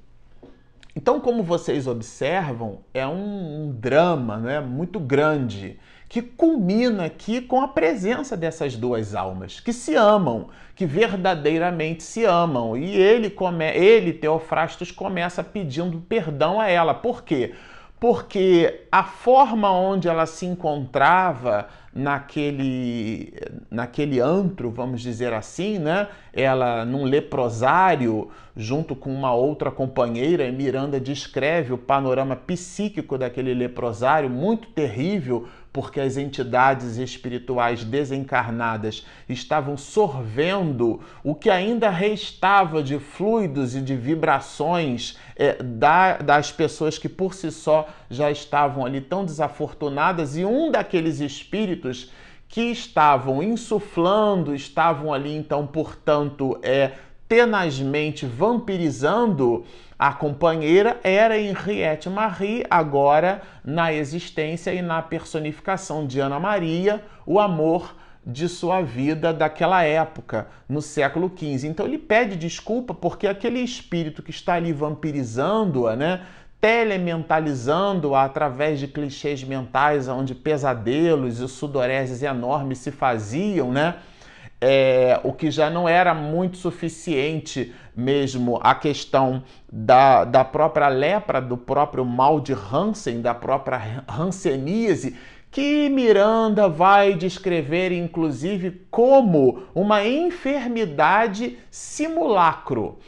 Então, 0.95 1.21
como 1.21 1.43
vocês 1.43 1.87
observam, 1.87 2.81
é 2.93 3.07
um, 3.07 3.65
um 3.65 3.73
drama 3.73 4.37
né, 4.37 4.61
muito 4.61 5.01
grande 5.01 5.79
que 6.07 6.21
culmina 6.21 7.07
aqui 7.07 7.41
com 7.41 7.63
a 7.63 7.69
presença 7.69 8.37
dessas 8.37 8.77
duas 8.77 9.15
almas 9.15 9.59
que 9.59 9.73
se 9.73 9.95
amam, 9.95 10.51
que 10.77 10.85
verdadeiramente 10.85 12.03
se 12.03 12.27
amam. 12.27 12.77
E 12.77 12.95
ele, 12.95 13.31
come, 13.31 13.65
ele 13.73 14.13
Teofrastos, 14.13 14.91
começa 14.91 15.43
pedindo 15.43 15.99
perdão 16.03 16.61
a 16.61 16.69
ela. 16.69 16.93
Por 16.93 17.25
quê? 17.25 17.55
Porque 18.03 18.89
a 18.91 19.05
forma 19.05 19.71
onde 19.71 20.09
ela 20.09 20.27
se 20.27 20.45
encontrava 20.45 21.69
naquele, 21.95 23.33
naquele 23.71 24.19
antro, 24.19 24.73
vamos 24.73 25.01
dizer 25.01 25.33
assim, 25.33 25.79
né? 25.79 26.09
Ela 26.33 26.85
num 26.85 27.05
leprosário, 27.05 28.29
junto 28.57 28.97
com 28.97 29.15
uma 29.15 29.33
outra 29.33 29.71
companheira, 29.71 30.45
e 30.45 30.51
Miranda 30.51 30.99
descreve 30.99 31.73
o 31.73 31.79
panorama 31.79 32.35
psíquico 32.35 33.17
daquele 33.17 33.55
leprosário, 33.55 34.29
muito 34.29 34.67
terrível, 34.71 35.47
porque 35.73 36.01
as 36.01 36.17
entidades 36.17 36.99
espirituais 36.99 37.83
desencarnadas 37.83 39.07
estavam 39.29 39.77
sorvendo 39.77 41.01
o 41.25 41.35
que 41.35 41.49
ainda 41.49 41.89
restava 41.89 42.83
de 42.83 42.99
fluidos 42.99 43.75
e 43.75 43.81
de 43.81 43.97
vibrações 43.97 45.17
é, 45.35 45.63
da, 45.63 46.19
das 46.19 46.53
pessoas 46.53 46.99
que 46.99 47.09
por 47.09 47.33
si 47.33 47.51
só 47.51 47.89
já 48.11 48.31
estavam 48.31 48.85
ali 48.85 49.01
tão 49.01 49.25
desafortunadas, 49.25 50.37
e 50.37 50.45
um 50.45 50.71
daqueles 50.71 51.21
espíritos 51.21 52.11
que 52.49 52.71
estavam 52.71 53.43
insuflando, 53.43 54.55
estavam 54.55 55.15
ali 55.15 55.35
então, 55.35 55.67
portanto, 55.67 56.59
é, 56.63 56.93
tenazmente 57.33 58.27
vampirizando 58.27 59.65
a 59.99 60.13
companheira 60.13 61.01
era 61.03 61.39
Henriette 61.39 62.11
Marie, 62.11 62.63
agora 62.69 63.41
na 63.65 63.91
existência 63.91 64.71
e 64.75 64.83
na 64.83 65.01
personificação 65.01 66.07
de 66.07 66.21
Ana 66.21 66.39
Maria, 66.39 67.03
o 67.25 67.41
amor 67.41 67.97
de 68.25 68.51
sua 68.51 68.83
vida 68.83 69.33
daquela 69.33 69.83
época, 69.83 70.47
no 70.69 70.83
século 70.83 71.33
XV. 71.35 71.69
Então 71.69 71.87
ele 71.87 71.97
pede 71.97 72.37
desculpa 72.37 72.93
porque 72.93 73.27
aquele 73.27 73.61
espírito 73.61 74.23
que 74.23 74.31
está 74.31 74.53
ali 74.53 74.71
vampirizando-a, 74.71 75.97
né, 75.97 76.27
telementalizando-a 76.61 78.25
através 78.25 78.79
de 78.79 78.87
clichês 78.87 79.43
mentais, 79.43 80.07
onde 80.07 80.35
pesadelos 80.35 81.41
e 81.41 81.49
sudoreses 81.49 82.23
enormes 82.23 82.77
se 82.77 82.91
faziam, 82.91 83.73
né? 83.73 83.95
É, 84.65 85.19
o 85.25 85.33
que 85.33 85.51
já 85.51 85.69
não 85.69 85.89
era 85.89 86.15
muito 86.15 86.57
suficiente 86.57 87.75
mesmo 87.97 88.61
a 88.63 88.77
questão 88.77 89.43
da, 89.71 90.25
da 90.25 90.45
própria 90.45 90.87
lepra, 90.87 91.41
do 91.41 91.57
próprio 91.57 92.05
mal 92.05 92.39
de 92.39 92.53
Hansen, 92.53 93.21
da 93.21 93.35
própria 93.35 94.05
hanseníase, 94.09 95.17
que 95.51 95.89
Miranda 95.89 96.69
vai 96.69 97.15
descrever 97.15 97.91
inclusive 97.91 98.87
como 98.89 99.65
uma 99.75 100.07
enfermidade 100.07 101.59
simulacro. 101.69 103.01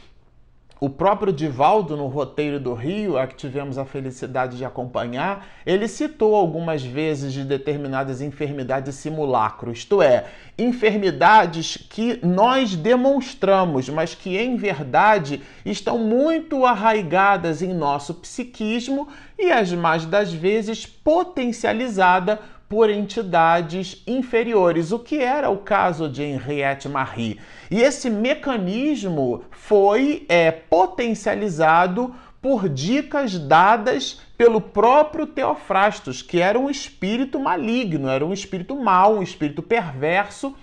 O 0.85 0.89
próprio 0.89 1.33
Divaldo, 1.33 1.97
no 1.97 2.05
roteiro 2.05 2.59
do 2.59 2.75
Rio, 2.75 3.17
a 3.17 3.25
que 3.25 3.33
tivemos 3.33 3.79
a 3.79 3.85
felicidade 3.85 4.55
de 4.55 4.63
acompanhar, 4.63 5.47
ele 5.65 5.87
citou 5.87 6.35
algumas 6.35 6.83
vezes 6.83 7.33
de 7.33 7.43
determinadas 7.43 8.21
enfermidades 8.21 8.93
simulacro, 8.93 9.71
isto 9.71 9.99
é, 9.99 10.25
enfermidades 10.55 11.75
que 11.89 12.19
nós 12.23 12.75
demonstramos, 12.75 13.89
mas 13.89 14.13
que 14.13 14.37
em 14.37 14.57
verdade 14.57 15.41
estão 15.65 15.97
muito 15.97 16.63
arraigadas 16.67 17.63
em 17.63 17.73
nosso 17.73 18.13
psiquismo 18.13 19.07
e 19.39 19.51
as 19.51 19.73
mais 19.73 20.05
das 20.05 20.31
vezes 20.31 20.85
potencializada 20.85 22.39
por 22.67 22.89
entidades 22.89 24.01
inferiores, 24.07 24.91
o 24.91 24.99
que 24.99 25.17
era 25.17 25.49
o 25.49 25.57
caso 25.57 26.09
de 26.09 26.23
Henriette 26.23 26.89
Marie. 26.89 27.39
E 27.69 27.81
esse 27.81 28.09
mecanismo 28.09 29.43
foi 29.51 30.25
é, 30.27 30.51
potencializado 30.51 32.13
por 32.41 32.69
dicas 32.69 33.39
dadas 33.39 34.21
pelo 34.37 34.61
próprio 34.61 35.25
Teofrastos, 35.25 36.21
que 36.21 36.39
era 36.39 36.59
um 36.59 36.69
espírito 36.69 37.39
maligno, 37.39 38.07
era 38.07 38.25
um 38.25 38.33
espírito 38.33 38.75
mau, 38.75 39.17
um 39.17 39.23
espírito 39.23 39.63
perverso, 39.63 40.55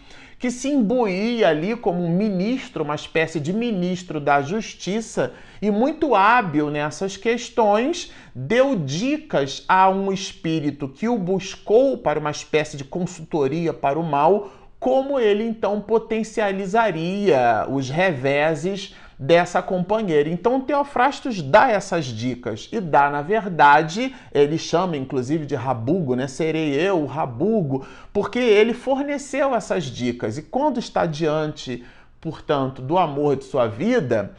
que 0.42 0.50
se 0.50 0.68
imbuía 0.68 1.50
ali 1.50 1.76
como 1.76 2.02
um 2.02 2.11
ministro, 2.11 2.82
uma 2.82 2.96
espécie 2.96 3.38
de 3.38 3.52
ministro 3.52 4.18
da 4.18 4.42
justiça 4.42 5.32
e 5.62 5.70
muito 5.70 6.16
hábil 6.16 6.68
nessas 6.68 7.16
questões, 7.16 8.11
deu 8.34 8.75
dicas 8.75 9.64
a 9.68 9.88
um 9.88 10.12
espírito 10.12 10.88
que 10.88 11.08
o 11.08 11.16
buscou 11.16 11.96
para 11.96 12.18
uma 12.18 12.32
espécie 12.32 12.76
de 12.76 12.82
consultoria 12.82 13.72
para 13.72 13.96
o 13.96 14.02
mal, 14.02 14.50
como 14.80 15.16
ele 15.20 15.44
então 15.44 15.80
potencializaria 15.80 17.64
os 17.68 17.88
reveses 17.88 18.96
dessa 19.22 19.62
companheira. 19.62 20.28
Então 20.28 20.60
Teofrastos 20.60 21.40
dá 21.40 21.70
essas 21.70 22.06
dicas 22.06 22.68
e 22.72 22.80
dá, 22.80 23.08
na 23.08 23.22
verdade, 23.22 24.12
ele 24.34 24.58
chama 24.58 24.96
inclusive 24.96 25.46
de 25.46 25.54
rabugo, 25.54 26.16
né? 26.16 26.26
Serei 26.26 26.74
eu 26.74 27.00
o 27.00 27.06
rabugo, 27.06 27.86
porque 28.12 28.40
ele 28.40 28.74
forneceu 28.74 29.54
essas 29.54 29.84
dicas. 29.84 30.38
E 30.38 30.42
quando 30.42 30.80
está 30.80 31.06
diante, 31.06 31.84
portanto, 32.20 32.82
do 32.82 32.98
amor 32.98 33.36
de 33.36 33.44
sua 33.44 33.68
vida, 33.68 34.34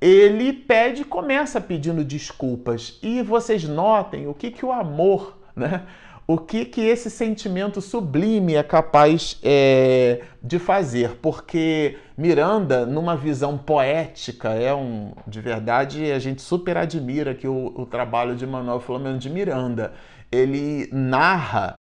ele 0.00 0.52
pede, 0.52 1.04
começa 1.04 1.60
pedindo 1.60 2.04
desculpas. 2.04 2.96
E 3.02 3.20
vocês 3.22 3.64
notem 3.64 4.28
o 4.28 4.34
que 4.34 4.52
que 4.52 4.64
o 4.64 4.70
amor, 4.70 5.36
né? 5.56 5.82
O 6.30 6.36
que, 6.36 6.66
que 6.66 6.82
esse 6.82 7.08
sentimento 7.08 7.80
sublime 7.80 8.54
é 8.54 8.62
capaz 8.62 9.40
é, 9.42 10.20
de 10.42 10.58
fazer, 10.58 11.16
porque 11.22 11.96
Miranda, 12.18 12.84
numa 12.84 13.16
visão 13.16 13.56
poética, 13.56 14.50
é 14.50 14.74
um 14.74 15.14
de 15.26 15.40
verdade 15.40 16.12
a 16.12 16.18
gente 16.18 16.42
super 16.42 16.76
admira 16.76 17.34
que 17.34 17.48
o, 17.48 17.72
o 17.74 17.86
trabalho 17.86 18.36
de 18.36 18.46
Manuel 18.46 18.78
Filomeno 18.78 19.18
de 19.18 19.30
Miranda. 19.30 19.94
Ele 20.30 20.86
narra 20.92 21.72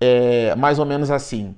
é, 0.00 0.54
mais 0.54 0.78
ou 0.78 0.86
menos 0.86 1.10
assim: 1.10 1.56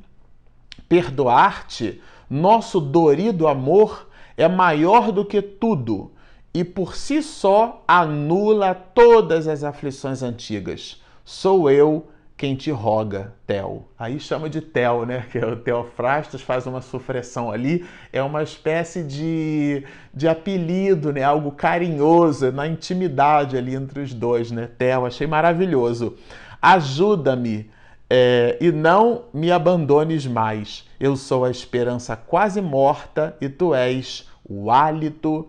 perdoar-te, 0.88 2.00
nosso 2.31 2.81
dorido 2.81 3.47
amor 3.47 4.09
é 4.38 4.49
maior 4.49 5.12
do 5.12 5.23
que 5.23 5.43
tudo 5.43 6.12
e 6.55 6.64
por 6.64 6.97
si 6.97 7.23
só 7.23 7.85
anula 7.87 8.75
todas 8.75 9.47
as 9.47 9.62
aflições 9.62 10.23
antigas. 10.23 11.02
Sou 11.26 11.71
eu 11.71 12.09
quem 12.38 12.54
te 12.54 12.71
roga, 12.71 13.35
Tel. 13.45 13.88
Aí 13.99 14.21
chama 14.21 14.49
de 14.49 14.61
Tel, 14.61 15.04
né? 15.04 15.26
Que 15.30 15.38
é 15.38 15.45
o 15.45 15.57
Teofrastos 15.57 16.40
faz 16.40 16.66
uma 16.66 16.80
sufressão 16.80 17.50
ali, 17.50 17.85
é 18.12 18.23
uma 18.23 18.45
espécie 18.45 19.02
de, 19.02 19.85
de 20.14 20.28
apelido, 20.28 21.12
né? 21.12 21.25
Algo 21.25 21.50
carinhoso, 21.50 22.52
na 22.52 22.66
intimidade 22.68 23.57
ali 23.57 23.75
entre 23.75 24.00
os 24.00 24.14
dois, 24.14 24.52
né? 24.52 24.71
Tel, 24.78 25.04
achei 25.04 25.26
maravilhoso. 25.26 26.16
Ajuda-me 26.62 27.68
é, 28.09 28.57
e 28.61 28.71
não 28.71 29.25
me 29.35 29.50
abandones 29.50 30.25
mais. 30.25 30.88
Eu 31.00 31.16
sou 31.16 31.45
a 31.45 31.50
esperança 31.50 32.14
quase 32.16 32.61
morta 32.61 33.37
e 33.40 33.49
tu 33.49 33.75
és 33.75 34.28
o 34.49 34.71
hálito 34.71 35.49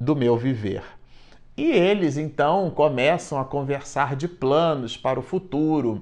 do 0.00 0.14
meu 0.14 0.36
viver. 0.36 0.97
E 1.58 1.72
eles 1.72 2.16
então 2.16 2.70
começam 2.70 3.36
a 3.36 3.44
conversar 3.44 4.14
de 4.14 4.28
planos 4.28 4.96
para 4.96 5.18
o 5.18 5.22
futuro. 5.24 6.00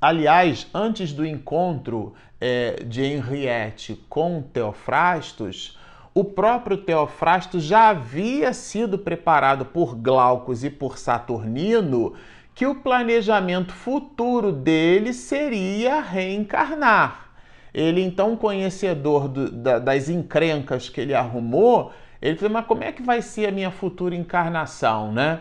Aliás, 0.00 0.68
antes 0.72 1.12
do 1.12 1.26
encontro 1.26 2.14
é, 2.40 2.76
de 2.84 3.02
Henriette 3.02 4.00
com 4.08 4.40
Teofrastos, 4.40 5.76
o 6.14 6.22
próprio 6.22 6.76
Teofrastos 6.76 7.64
já 7.64 7.88
havia 7.88 8.52
sido 8.52 8.96
preparado 8.96 9.64
por 9.64 9.96
Glaucus 9.96 10.62
e 10.62 10.70
por 10.70 10.96
Saturnino 10.96 12.14
que 12.54 12.64
o 12.64 12.76
planejamento 12.76 13.72
futuro 13.72 14.52
dele 14.52 15.12
seria 15.12 16.00
reencarnar. 16.00 17.32
Ele, 17.74 18.00
então, 18.00 18.36
conhecedor 18.36 19.26
do, 19.26 19.50
da, 19.50 19.80
das 19.80 20.08
encrencas 20.08 20.88
que 20.88 21.00
ele 21.00 21.14
arrumou, 21.14 21.90
ele 22.22 22.36
falou, 22.36 22.52
mas 22.52 22.66
como 22.66 22.84
é 22.84 22.92
que 22.92 23.02
vai 23.02 23.20
ser 23.20 23.48
a 23.48 23.52
minha 23.52 23.70
futura 23.70 24.14
encarnação, 24.14 25.10
né? 25.10 25.40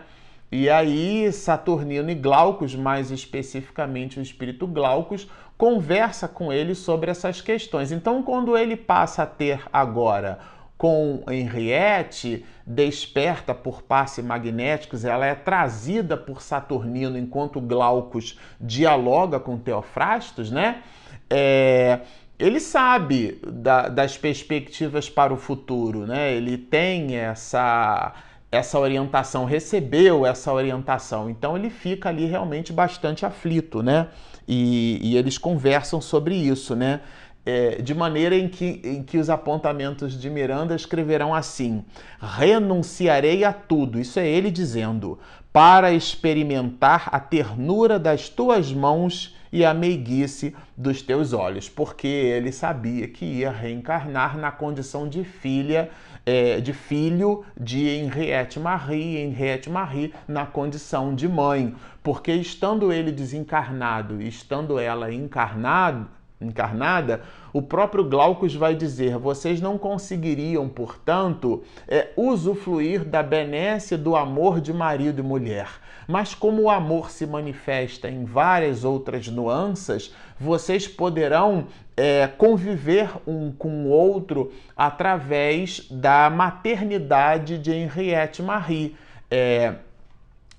E 0.52 0.70
aí 0.70 1.32
Saturnino 1.32 2.10
e 2.10 2.16
Glaucus, 2.16 2.76
mais 2.76 3.12
especificamente 3.12 4.20
o 4.20 4.22
espírito 4.22 4.68
Glaucus, 4.68 5.30
conversa 5.58 6.28
com 6.28 6.52
ele 6.52 6.74
sobre 6.76 7.12
essas 7.12 7.40
questões. 7.40 7.92
Então, 7.92 8.24
quando 8.24 8.58
ele 8.58 8.76
passa 8.76 9.24
a 9.24 9.26
ter 9.28 9.62
agora 9.72 10.40
com 10.82 11.24
Henriette, 11.30 12.44
desperta 12.66 13.54
por 13.54 13.84
passe 13.84 14.24
magnéticos, 14.24 15.06
ela 15.06 15.28
é 15.28 15.36
trazida 15.36 16.18
por 16.18 16.42
Saturnino 16.42 17.16
enquanto 17.18 17.62
Glaucus 17.62 18.40
dialoga 18.60 19.40
com 19.40 19.60
Teofrastos, 19.60 20.50
né? 20.50 20.82
É, 21.30 22.00
ele 22.42 22.60
sabe 22.60 23.40
da, 23.46 23.88
das 23.88 24.18
perspectivas 24.18 25.10
para 25.10 25.34
o 25.34 25.38
futuro, 25.38 26.08
né? 26.08 26.34
Ele 26.34 26.58
tem 26.58 27.16
essa 27.16 28.14
essa 28.52 28.78
orientação, 28.78 29.46
recebeu 29.46 30.26
essa 30.26 30.52
orientação, 30.52 31.30
então 31.30 31.56
ele 31.56 31.70
fica 31.70 32.10
ali 32.10 32.26
realmente 32.26 32.74
bastante 32.74 33.26
aflito, 33.26 33.82
né? 33.82 34.10
E, 34.46 35.00
e 35.02 35.16
eles 35.16 35.38
conversam 35.38 36.02
sobre 36.02 36.36
isso, 36.36 36.76
né? 36.76 37.00
É, 37.46 37.82
de 37.82 37.96
maneira 37.96 38.36
em 38.36 38.50
que, 38.50 38.82
em 38.84 39.04
que 39.04 39.18
os 39.18 39.30
apontamentos 39.30 40.20
de 40.20 40.30
Miranda 40.30 40.76
escreverão 40.76 41.34
assim: 41.34 41.86
renunciarei 42.20 43.46
a 43.46 43.54
tudo, 43.54 44.00
isso 44.00 44.20
é 44.20 44.28
ele 44.28 44.52
dizendo, 44.52 45.18
para 45.52 45.92
experimentar 45.92 47.10
a 47.12 47.20
ternura 47.20 48.00
das 48.00 48.30
tuas 48.30 48.72
mãos 48.72 49.36
e 49.52 49.66
a 49.66 49.74
meiguice 49.74 50.56
dos 50.78 51.02
teus 51.02 51.34
olhos, 51.34 51.68
porque 51.68 52.08
ele 52.08 52.52
sabia 52.52 53.08
que 53.08 53.26
ia 53.26 53.52
reencarnar 53.52 54.38
na 54.38 54.50
condição 54.50 55.10
de 55.10 55.26
filha, 55.26 55.90
é, 56.26 56.62
de 56.62 56.72
filho 56.72 57.44
de 57.60 57.90
Henriette 57.90 58.60
Marie, 58.60 59.18
Henriette 59.18 59.70
Marie 59.70 60.14
na 60.26 60.46
condição 60.46 61.14
de 61.14 61.28
mãe, 61.28 61.76
porque 62.02 62.32
estando 62.32 62.94
ele 62.94 63.12
desencarnado 63.12 64.22
estando 64.22 64.80
ela 64.80 65.14
encarnado, 65.14 66.08
encarnada, 66.42 67.22
o 67.54 67.62
próprio 67.62 68.04
Glaucus 68.04 68.56
vai 68.56 68.76
dizer: 68.76 69.18
vocês 69.18 69.62
não 69.62 69.78
conseguiriam, 69.78 70.68
portanto, 70.68 71.64
é, 71.88 72.10
usufruir 72.16 73.04
da 73.06 73.22
benesse 73.22 73.96
do 73.98 74.16
amor 74.16 74.60
de 74.60 74.74
marido 74.74 75.20
e 75.20 75.24
mulher. 75.24 75.70
Mas 76.08 76.34
como 76.34 76.64
o 76.64 76.70
amor 76.70 77.12
se 77.12 77.26
manifesta 77.26 78.10
em 78.10 78.26
várias 78.26 78.84
outras 78.84 79.28
nuances, 79.28 80.14
vocês 80.40 80.88
poderão 80.88 81.68
é, 81.96 82.28
conviver 82.28 83.10
um 83.28 83.52
com 83.52 83.86
o 83.86 83.90
outro 83.90 84.52
através 84.76 85.88
da 85.90 86.30
maternidade 86.30 87.58
de 87.58 87.72
Henriette 87.72 88.42
Marie. 88.42 88.96
É, 89.30 89.76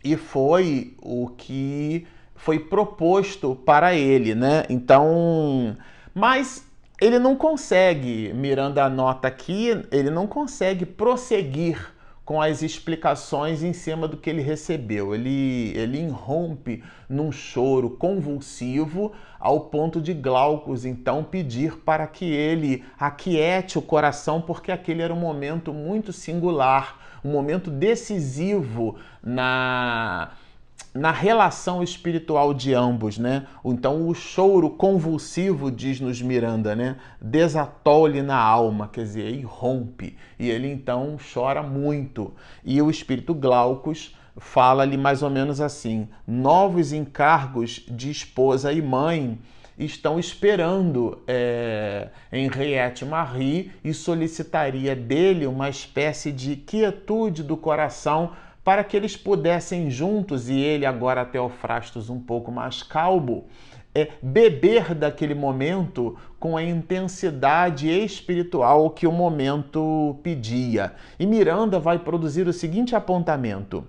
e 0.04 0.16
foi 0.16 0.94
o 1.00 1.28
que 1.28 2.06
foi 2.42 2.58
proposto 2.58 3.54
para 3.54 3.94
ele, 3.94 4.34
né? 4.34 4.64
Então, 4.68 5.76
mas 6.12 6.66
ele 7.00 7.16
não 7.20 7.36
consegue, 7.36 8.32
Miranda 8.34 8.84
anota 8.84 9.28
aqui, 9.28 9.68
ele 9.92 10.10
não 10.10 10.26
consegue 10.26 10.84
prosseguir 10.84 11.94
com 12.24 12.42
as 12.42 12.60
explicações 12.60 13.62
em 13.62 13.72
cima 13.72 14.08
do 14.08 14.16
que 14.16 14.28
ele 14.28 14.42
recebeu. 14.42 15.14
Ele, 15.14 15.72
ele 15.76 16.00
irrompe 16.00 16.82
num 17.08 17.30
choro 17.30 17.90
convulsivo 17.90 19.12
ao 19.38 19.60
ponto 19.60 20.00
de 20.00 20.12
Glaucus 20.12 20.84
então 20.84 21.22
pedir 21.22 21.76
para 21.78 22.08
que 22.08 22.24
ele 22.24 22.84
aquiete 22.98 23.78
o 23.78 23.82
coração, 23.82 24.40
porque 24.40 24.72
aquele 24.72 25.02
era 25.02 25.14
um 25.14 25.20
momento 25.20 25.72
muito 25.72 26.12
singular, 26.12 27.20
um 27.24 27.30
momento 27.30 27.70
decisivo 27.70 28.96
na 29.22 30.32
na 30.94 31.10
relação 31.10 31.82
espiritual 31.82 32.52
de 32.52 32.74
ambos, 32.74 33.18
né? 33.18 33.46
Então 33.64 34.06
o 34.06 34.14
choro 34.14 34.68
convulsivo, 34.68 35.70
diz-nos 35.70 36.20
Miranda, 36.20 36.76
né? 36.76 36.96
Desatou-lhe 37.20 38.20
na 38.20 38.36
alma, 38.36 38.88
quer 38.88 39.02
dizer, 39.02 39.30
irrompe. 39.30 40.16
E 40.38 40.50
ele 40.50 40.68
então 40.68 41.16
chora 41.32 41.62
muito. 41.62 42.34
E 42.62 42.80
o 42.82 42.90
espírito 42.90 43.34
Glaucus 43.34 44.14
fala-lhe 44.36 44.98
mais 44.98 45.22
ou 45.22 45.30
menos 45.30 45.60
assim: 45.60 46.08
novos 46.26 46.92
encargos 46.92 47.84
de 47.88 48.10
esposa 48.10 48.72
e 48.72 48.82
mãe 48.82 49.38
estão 49.78 50.18
esperando 50.18 51.22
é, 51.26 52.08
Henriette 52.30 53.04
Marie 53.04 53.72
e 53.82 53.94
solicitaria 53.94 54.94
dele 54.94 55.46
uma 55.46 55.68
espécie 55.68 56.30
de 56.30 56.56
quietude 56.56 57.42
do 57.42 57.56
coração 57.56 58.32
para 58.64 58.84
que 58.84 58.96
eles 58.96 59.16
pudessem 59.16 59.90
juntos, 59.90 60.48
e 60.48 60.58
ele 60.58 60.86
agora 60.86 61.22
até 61.22 61.40
o 61.40 61.48
Frastos 61.48 62.08
um 62.08 62.20
pouco 62.20 62.52
mais 62.52 62.82
calmo, 62.82 63.46
é, 63.94 64.12
beber 64.22 64.94
daquele 64.94 65.34
momento 65.34 66.16
com 66.38 66.56
a 66.56 66.62
intensidade 66.62 67.90
espiritual 67.90 68.90
que 68.90 69.06
o 69.06 69.12
momento 69.12 70.18
pedia. 70.22 70.94
E 71.18 71.26
Miranda 71.26 71.78
vai 71.78 71.98
produzir 71.98 72.46
o 72.46 72.52
seguinte 72.52 72.96
apontamento: 72.96 73.84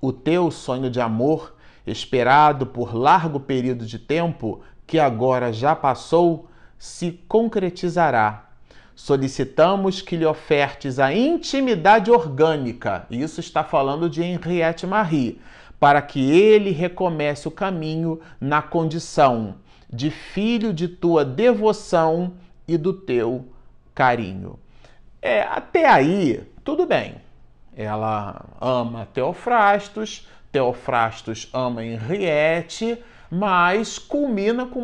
o 0.00 0.12
teu 0.12 0.50
sonho 0.50 0.90
de 0.90 1.00
amor, 1.00 1.54
esperado 1.86 2.66
por 2.66 2.94
largo 2.94 3.38
período 3.38 3.86
de 3.86 3.98
tempo, 3.98 4.62
que 4.86 4.98
agora 4.98 5.52
já 5.52 5.76
passou, 5.76 6.48
se 6.78 7.12
concretizará. 7.28 8.45
Solicitamos 8.96 10.00
que 10.00 10.16
lhe 10.16 10.24
ofertes 10.24 10.98
a 10.98 11.12
intimidade 11.12 12.10
orgânica, 12.10 13.06
isso 13.10 13.40
está 13.40 13.62
falando 13.62 14.08
de 14.08 14.22
Henriette 14.22 14.86
Marie, 14.86 15.38
para 15.78 16.00
que 16.00 16.30
ele 16.30 16.70
recomece 16.70 17.46
o 17.46 17.50
caminho 17.50 18.18
na 18.40 18.62
condição 18.62 19.56
de 19.92 20.10
filho 20.10 20.72
de 20.72 20.88
tua 20.88 21.26
devoção 21.26 22.32
e 22.66 22.78
do 22.78 22.94
teu 22.94 23.44
carinho. 23.94 24.58
É, 25.20 25.42
até 25.42 25.86
aí, 25.86 26.42
tudo 26.64 26.86
bem. 26.86 27.16
Ela 27.76 28.46
ama 28.58 29.06
Teofrastos, 29.12 30.26
Teofrastos 30.50 31.50
ama 31.52 31.84
Henriette, 31.84 32.98
mas 33.30 33.98
culmina 33.98 34.66
com 34.66 34.80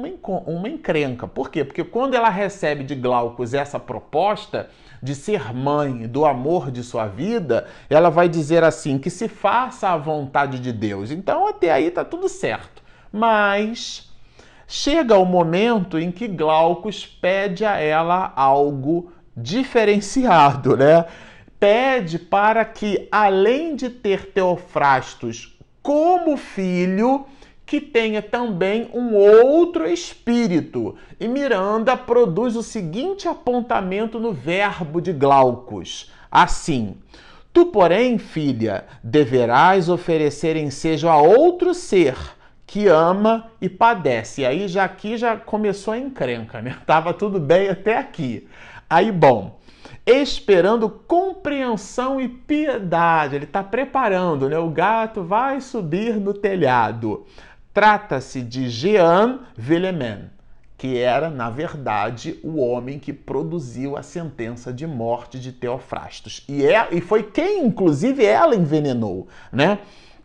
uma, 0.47 0.69
encrenca. 0.69 1.27
Por 1.27 1.51
quê? 1.51 1.65
Porque 1.65 1.85
quando 1.85 2.15
ela 2.15 2.29
recebe 2.29 2.85
de 2.85 2.95
Glaucus 2.95 3.55
essa 3.55 3.79
proposta 3.79 4.69
de 5.03 5.15
ser 5.15 5.55
mãe 5.55 6.07
do 6.07 6.25
amor 6.25 6.71
de 6.71 6.83
sua 6.83 7.07
vida, 7.07 7.67
ela 7.89 8.11
vai 8.11 8.29
dizer 8.29 8.65
assim: 8.65 8.99
que 8.99 9.11
se 9.11 9.29
faça 9.29 9.89
a 9.89 9.97
vontade 9.97 10.59
de 10.59 10.73
Deus. 10.73 11.11
Então 11.11 11.47
até 11.47 11.71
aí 11.71 11.91
tá 11.91 12.05
tudo 12.05 12.29
certo. 12.29 12.83
Mas 13.13 14.11
chega 14.67 15.17
o 15.19 15.25
momento 15.25 15.99
em 15.99 16.11
que 16.11 16.27
Glaucus 16.27 17.07
pede 17.07 17.65
a 17.65 17.79
ela 17.79 18.33
algo 18.35 19.13
diferenciado, 19.37 20.77
né? 20.77 21.05
Pede 21.59 22.19
para 22.19 22.65
que, 22.65 23.07
além 23.11 23.77
de 23.77 23.89
ter 23.89 24.33
Teofrastos 24.33 25.57
como 25.81 26.37
filho, 26.37 27.27
que 27.65 27.81
tenha 27.81 28.21
também 28.21 28.91
um 28.93 29.15
outro 29.15 29.87
espírito. 29.87 30.97
E 31.19 31.27
Miranda 31.27 31.97
produz 31.97 32.57
o 32.57 32.63
seguinte 32.63 33.29
apontamento 33.29 34.19
no 34.19 34.33
verbo 34.33 35.01
de 35.01 35.13
Glaucus: 35.13 36.11
assim. 36.31 36.97
Tu, 37.53 37.67
porém, 37.67 38.17
filha, 38.17 38.87
deverás 39.05 39.91
oferecer 39.91 40.57
ensejo 40.57 41.07
a 41.07 41.19
outro 41.19 41.75
ser 41.75 42.17
que 42.67 42.89
ama 42.89 43.49
e 43.61 43.69
padece. 43.69 44.41
E 44.41 44.47
aí 44.47 44.67
já 44.67 44.85
aqui 44.85 45.19
já 45.19 45.37
começou 45.37 45.93
a 45.93 45.99
encrenca, 45.99 46.63
né? 46.63 46.79
Tava 46.87 47.13
tudo 47.13 47.39
bem 47.39 47.69
até 47.69 47.99
aqui. 47.99 48.49
Aí, 48.89 49.13
bom, 49.13 49.59
esperando 50.07 50.89
compreensão 50.89 52.19
e 52.19 52.27
piedade. 52.27 53.37
Ele 53.37 53.45
está 53.45 53.63
preparando, 53.63 54.49
né? 54.49 54.59
O 54.59 54.71
gato 54.71 55.23
vai 55.23 55.61
subir 55.61 56.17
no 56.17 56.33
telhado. 56.33 57.27
Trata-se 57.73 58.43
de 58.43 58.69
Jean 58.69 59.41
Villemin, 59.57 60.31
que 60.77 60.99
era, 60.99 61.31
na 61.31 61.49
verdade, 61.49 62.39
o 62.43 62.61
homem 62.61 62.99
que 62.99 63.13
produziu 63.13 63.97
a 63.97 64.03
sentença 64.03 64.73
de 64.73 64.87
morte 64.87 65.39
de 65.39 65.53
Teofrastos. 65.53 66.45
E, 66.49 66.67
é, 66.67 66.89
e 66.93 67.01
foi 67.01 67.23
quem, 67.23 67.65
inclusive, 67.65 68.25
ela 68.25 68.55
envenenou, 68.55 69.29
né? 69.51 69.79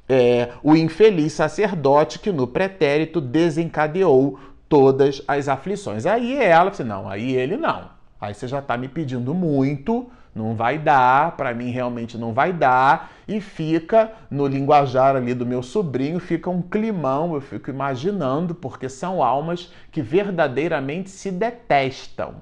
é, 0.07 0.49
o 0.63 0.75
infeliz 0.75 1.33
sacerdote 1.33 2.19
que 2.19 2.31
no 2.31 2.47
pretérito 2.47 3.19
desencadeou 3.19 4.39
todas 4.69 5.21
as 5.27 5.47
aflições. 5.47 6.05
Aí 6.05 6.38
ela 6.38 6.69
disse: 6.69 6.83
não, 6.83 7.10
aí 7.10 7.36
ele 7.36 7.57
não. 7.57 7.89
Aí 8.19 8.33
você 8.33 8.47
já 8.47 8.60
está 8.60 8.77
me 8.77 8.88
pedindo 8.88 9.33
muito, 9.33 10.10
não 10.38 10.56
vai 10.56 10.78
dar, 10.78 11.36
para 11.36 11.54
mim 11.54 11.71
realmente 11.71 12.17
não 12.17 12.32
vai 12.32 12.54
dar, 12.54 13.12
e 13.28 13.41
fica 13.41 14.12
no 14.30 14.47
linguajar 14.47 15.15
ali 15.15 15.34
do 15.34 15.45
meu 15.45 15.62
sobrinho, 15.62 16.19
fica 16.19 16.50
um 16.50 16.62
climão, 16.62 17.34
eu 17.34 17.41
fico 17.41 17.69
imaginando, 17.69 18.56
porque 18.56 18.88
são 18.88 19.21
almas 19.21 19.71
que 19.91 20.02
verdadeiramente 20.02 21.10
se 21.10 21.32
detestam, 21.32 22.36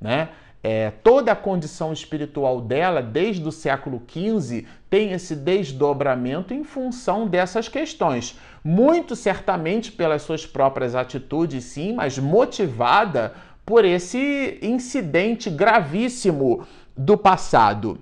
né? 0.00 0.28
É, 0.62 0.90
toda 1.02 1.32
a 1.32 1.36
condição 1.36 1.90
espiritual 1.90 2.60
dela, 2.60 3.00
desde 3.00 3.48
o 3.48 3.50
século 3.50 4.02
XV, 4.06 4.66
tem 4.90 5.12
esse 5.12 5.34
desdobramento 5.34 6.52
em 6.52 6.64
função 6.64 7.26
dessas 7.26 7.66
questões. 7.66 8.38
Muito 8.62 9.16
certamente 9.16 9.90
pelas 9.90 10.20
suas 10.20 10.44
próprias 10.44 10.94
atitudes, 10.94 11.64
sim, 11.64 11.94
mas 11.94 12.18
motivada 12.18 13.32
por 13.64 13.84
esse 13.84 14.58
incidente 14.62 15.48
gravíssimo 15.48 16.66
do 16.96 17.16
passado. 17.16 17.98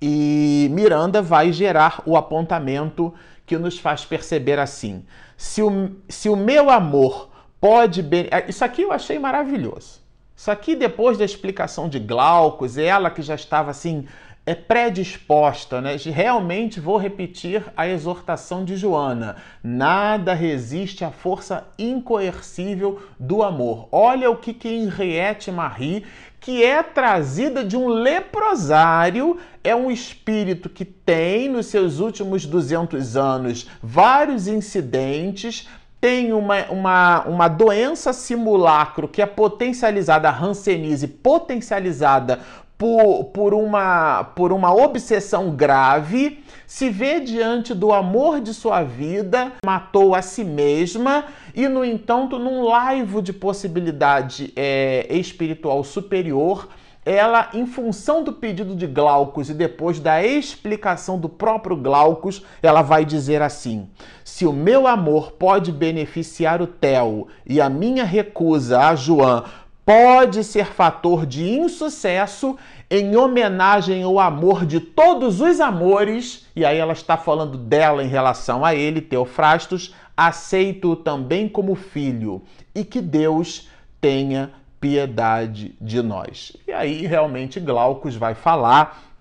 E 0.00 0.68
Miranda 0.72 1.22
vai 1.22 1.52
gerar 1.52 2.02
o 2.04 2.16
apontamento 2.16 3.14
que 3.46 3.56
nos 3.56 3.78
faz 3.78 4.04
perceber 4.04 4.58
assim: 4.58 5.04
se 5.36 5.62
o, 5.62 5.92
se 6.08 6.28
o 6.28 6.36
meu 6.36 6.70
amor 6.70 7.30
pode. 7.60 8.04
Isso 8.48 8.64
aqui 8.64 8.82
eu 8.82 8.92
achei 8.92 9.18
maravilhoso. 9.18 10.00
Isso 10.34 10.50
aqui, 10.50 10.74
depois 10.74 11.16
da 11.16 11.24
explicação 11.24 11.88
de 11.88 12.00
Glaucus, 12.00 12.76
ela 12.76 13.10
que 13.10 13.22
já 13.22 13.36
estava 13.36 13.70
assim 13.70 14.08
é 14.44 14.54
predisposta, 14.54 15.80
né? 15.80 15.96
Realmente 15.96 16.80
vou 16.80 16.96
repetir 16.96 17.64
a 17.76 17.86
exortação 17.86 18.64
de 18.64 18.76
Joana: 18.76 19.36
nada 19.62 20.34
resiste 20.34 21.04
à 21.04 21.10
força 21.10 21.66
incoercível 21.78 23.00
do 23.18 23.42
amor. 23.42 23.88
Olha 23.92 24.30
o 24.30 24.36
que 24.36 24.52
que 24.52 24.68
Henriette 24.68 25.52
Marie, 25.52 26.04
que 26.40 26.64
é 26.64 26.82
trazida 26.82 27.64
de 27.64 27.76
um 27.76 27.86
leprosário, 27.86 29.38
é 29.62 29.76
um 29.76 29.90
espírito 29.90 30.68
que 30.68 30.84
tem 30.84 31.48
nos 31.48 31.66
seus 31.66 32.00
últimos 32.00 32.44
200 32.44 33.16
anos 33.16 33.70
vários 33.80 34.48
incidentes, 34.48 35.68
tem 36.02 36.32
uma, 36.32 36.64
uma, 36.64 37.22
uma 37.28 37.46
doença 37.46 38.12
simulacro 38.12 39.06
que 39.06 39.22
é 39.22 39.26
potencializada, 39.26 40.28
a 40.28 40.36
hanseníase 40.36 41.06
potencializada 41.06 42.40
por, 42.82 43.26
por, 43.26 43.54
uma, 43.54 44.24
por 44.34 44.52
uma 44.52 44.74
obsessão 44.74 45.54
grave, 45.54 46.42
se 46.66 46.90
vê 46.90 47.20
diante 47.20 47.72
do 47.72 47.92
amor 47.92 48.40
de 48.40 48.52
sua 48.52 48.82
vida, 48.82 49.52
matou 49.64 50.16
a 50.16 50.20
si 50.20 50.42
mesma 50.42 51.26
e, 51.54 51.68
no 51.68 51.84
entanto, 51.84 52.40
num 52.40 52.64
laivo 52.64 53.22
de 53.22 53.32
possibilidade 53.32 54.52
é, 54.56 55.06
espiritual 55.10 55.84
superior, 55.84 56.66
ela, 57.04 57.50
em 57.54 57.66
função 57.66 58.22
do 58.22 58.32
pedido 58.32 58.74
de 58.74 58.86
Glaucus 58.86 59.48
e 59.48 59.54
depois 59.54 60.00
da 60.00 60.24
explicação 60.24 61.18
do 61.18 61.28
próprio 61.28 61.76
Glaucus, 61.76 62.44
ela 62.60 62.82
vai 62.82 63.04
dizer 63.04 63.42
assim: 63.42 63.88
se 64.24 64.46
o 64.46 64.52
meu 64.52 64.86
amor 64.86 65.32
pode 65.32 65.72
beneficiar 65.72 66.62
o 66.62 66.66
Theo 66.66 67.26
e 67.44 67.60
a 67.60 67.68
minha 67.68 68.04
recusa 68.04 68.80
a 68.80 68.94
João 68.94 69.44
pode 69.84 70.44
ser 70.44 70.66
fator 70.66 71.26
de 71.26 71.48
insucesso 71.48 72.56
em 72.90 73.16
homenagem 73.16 74.02
ao 74.02 74.18
amor 74.20 74.64
de 74.64 74.78
todos 74.80 75.40
os 75.40 75.60
amores, 75.60 76.46
e 76.54 76.64
aí 76.64 76.78
ela 76.78 76.92
está 76.92 77.16
falando 77.16 77.56
dela 77.56 78.04
em 78.04 78.08
relação 78.08 78.64
a 78.64 78.74
ele, 78.74 79.00
Teofrastos, 79.00 79.94
aceito-o 80.16 80.94
também 80.94 81.48
como 81.48 81.74
filho, 81.74 82.42
e 82.74 82.84
que 82.84 83.00
Deus 83.00 83.68
tenha 84.00 84.50
piedade 84.80 85.74
de 85.80 86.02
nós. 86.02 86.56
E 86.66 86.72
aí 86.72 87.06
realmente 87.06 87.60
Glaucus 87.60 88.16
vai 88.16 88.34
falar 88.34 89.11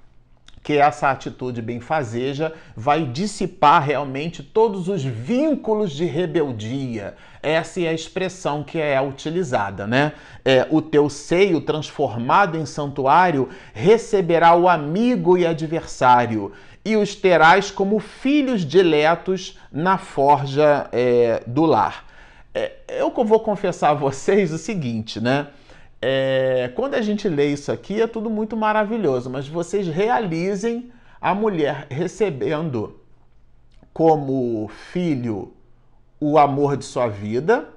que 0.63 0.77
essa 0.77 1.09
atitude 1.09 1.61
benfazeja 1.61 2.53
vai 2.75 3.03
dissipar 3.05 3.83
realmente 3.83 4.43
todos 4.43 4.87
os 4.87 5.03
vínculos 5.03 5.91
de 5.91 6.05
rebeldia. 6.05 7.15
Essa 7.41 7.81
é 7.81 7.87
a 7.87 7.93
expressão 7.93 8.63
que 8.63 8.79
é 8.79 9.01
utilizada, 9.01 9.87
né? 9.87 10.13
É, 10.45 10.67
o 10.69 10.81
teu 10.81 11.09
seio 11.09 11.61
transformado 11.61 12.57
em 12.57 12.65
santuário 12.65 13.49
receberá 13.73 14.55
o 14.55 14.69
amigo 14.69 15.37
e 15.37 15.45
adversário, 15.45 16.51
e 16.85 16.95
os 16.95 17.15
terás 17.15 17.71
como 17.71 17.99
filhos 17.99 18.65
diletos 18.65 19.57
na 19.71 19.97
forja 19.97 20.87
é, 20.91 21.43
do 21.47 21.65
lar. 21.65 22.05
É, 22.53 22.73
eu 22.89 23.11
vou 23.11 23.39
confessar 23.39 23.91
a 23.91 23.93
vocês 23.93 24.51
o 24.51 24.57
seguinte, 24.57 25.19
né? 25.19 25.47
É, 26.01 26.71
quando 26.75 26.95
a 26.95 27.01
gente 27.01 27.29
lê 27.29 27.53
isso 27.53 27.71
aqui 27.71 28.01
é 28.01 28.07
tudo 28.07 28.29
muito 28.29 28.57
maravilhoso, 28.57 29.29
mas 29.29 29.47
vocês 29.47 29.87
realizem 29.87 30.91
a 31.19 31.35
mulher 31.35 31.85
recebendo 31.91 32.99
como 33.93 34.67
filho 34.91 35.53
o 36.19 36.39
amor 36.39 36.75
de 36.75 36.85
sua 36.85 37.07
vida 37.07 37.69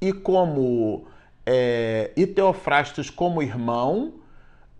e 0.00 0.12
como 0.12 1.06
é, 1.44 2.12
e 2.16 2.26
Teofrastos 2.26 3.10
como 3.10 3.42
irmão, 3.42 4.14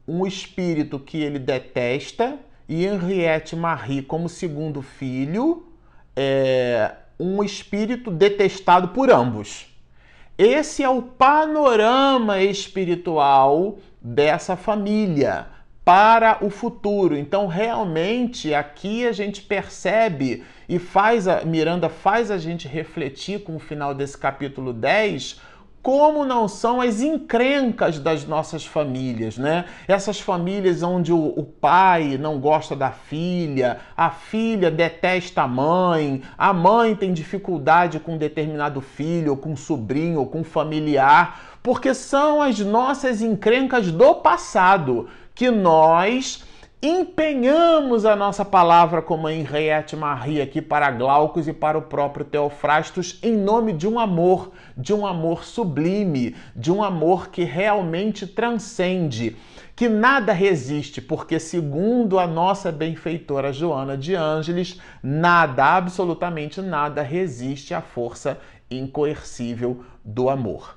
um 0.06 0.24
espírito 0.24 1.00
que 1.00 1.18
ele 1.18 1.38
detesta 1.38 2.38
e 2.68 2.85
Henriette 2.85 3.56
Marie 3.56 4.02
como 4.02 4.28
segundo 4.28 4.82
filho, 4.82 5.66
é, 6.14 6.94
um 7.18 7.42
espírito 7.42 8.11
detestado 8.11 8.88
por 8.88 9.11
ambos. 9.11 9.75
Esse 10.38 10.83
é 10.83 10.88
o 10.88 11.01
panorama 11.01 12.42
espiritual 12.42 13.79
dessa 14.03 14.55
família 14.55 15.46
para 15.83 16.44
o 16.44 16.51
futuro. 16.51 17.16
Então, 17.16 17.46
realmente, 17.46 18.53
aqui 18.53 19.07
a 19.07 19.12
gente 19.12 19.40
percebe 19.40 20.44
e 20.68 20.79
faz 20.79 21.27
a 21.27 21.42
Miranda 21.42 21.88
faz 21.88 22.31
a 22.31 22.37
gente 22.37 22.68
refletir 22.68 23.44
com 23.44 23.57
o 23.57 23.61
final 23.61 23.94
desse 23.94 24.18
capítulo 24.18 24.75
10 24.75 25.40
como 25.87 26.25
não 26.25 26.49
são 26.49 26.81
as 26.81 27.01
encrencas 27.01 28.01
das 28.01 28.27
nossas 28.27 28.66
famílias, 28.66 29.38
né? 29.38 29.66
Essas 29.87 30.18
famílias 30.18 30.83
onde 30.83 31.12
o, 31.12 31.29
o, 31.38 31.44
pai 31.44 32.18
não 32.18 32.40
gosta 32.40 32.75
da 32.75 32.90
filha, 32.90 33.79
a 33.96 34.11
filha 34.11 34.68
detesta 34.68 35.42
a 35.42 35.46
mãe, 35.46 36.22
a 36.37 36.53
mãe 36.53 36.96
tem 36.96 37.12
dificuldade 37.12 38.01
com 38.01 38.18
determinado 38.18 38.81
filho, 38.81 39.31
ou 39.31 39.37
com 39.37 39.55
sobrinho, 39.55 40.18
ou 40.18 40.27
com 40.27 40.42
familiar, 40.42 41.61
porque 41.62 41.94
são 41.94 42.42
as 42.42 42.59
nossas 42.59 43.22
encrencas 43.22 43.92
do 43.92 44.12
passado 44.16 45.09
que 45.37 45.53
nós 45.53 46.42
empenhamos 46.82 48.04
a 48.04 48.14
nossa 48.14 48.44
palavra 48.44 49.00
como 49.00 49.28
em 49.28 49.40
Henriette 49.40 49.96
Marie 49.96 50.42
aqui 50.42 50.60
para 50.60 50.90
Glaucus 50.90 51.48
e 51.48 51.52
para 51.52 51.78
o 51.78 51.82
próprio 51.82 52.24
Teofrastos 52.24 53.18
em 53.22 53.34
nome 53.34 53.72
de 53.72 53.88
um 53.88 53.98
amor, 53.98 54.52
de 54.76 54.92
um 54.92 55.06
amor 55.06 55.42
sublime, 55.44 56.36
de 56.54 56.70
um 56.70 56.84
amor 56.84 57.28
que 57.28 57.44
realmente 57.44 58.26
transcende, 58.26 59.36
que 59.74 59.88
nada 59.88 60.34
resiste, 60.34 61.00
porque 61.00 61.40
segundo 61.40 62.18
a 62.18 62.26
nossa 62.26 62.70
benfeitora 62.70 63.54
Joana 63.54 63.96
de 63.96 64.14
Ângeles, 64.14 64.78
nada, 65.02 65.64
absolutamente 65.64 66.60
nada 66.60 67.00
resiste 67.00 67.72
à 67.72 67.80
força 67.80 68.38
incoercível 68.70 69.82
do 70.04 70.28
amor. 70.28 70.76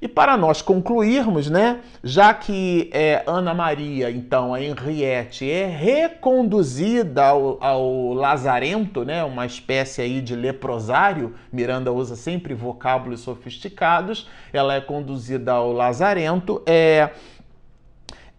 E 0.00 0.06
para 0.06 0.36
nós 0.36 0.62
concluirmos, 0.62 1.50
né, 1.50 1.80
já 2.04 2.32
que 2.32 2.88
é, 2.92 3.24
Ana 3.26 3.52
Maria, 3.52 4.08
então 4.12 4.54
a 4.54 4.62
Henriette, 4.62 5.50
é 5.50 5.66
reconduzida 5.66 7.26
ao, 7.26 7.58
ao, 7.60 8.12
Lazarento, 8.12 9.04
né, 9.04 9.24
uma 9.24 9.44
espécie 9.44 10.00
aí 10.00 10.20
de 10.20 10.36
leprosário, 10.36 11.34
Miranda 11.52 11.92
usa 11.92 12.14
sempre 12.14 12.54
vocábulos 12.54 13.20
sofisticados, 13.20 14.28
ela 14.52 14.74
é 14.74 14.80
conduzida 14.80 15.52
ao 15.52 15.72
Lazarento, 15.72 16.62
é, 16.64 17.10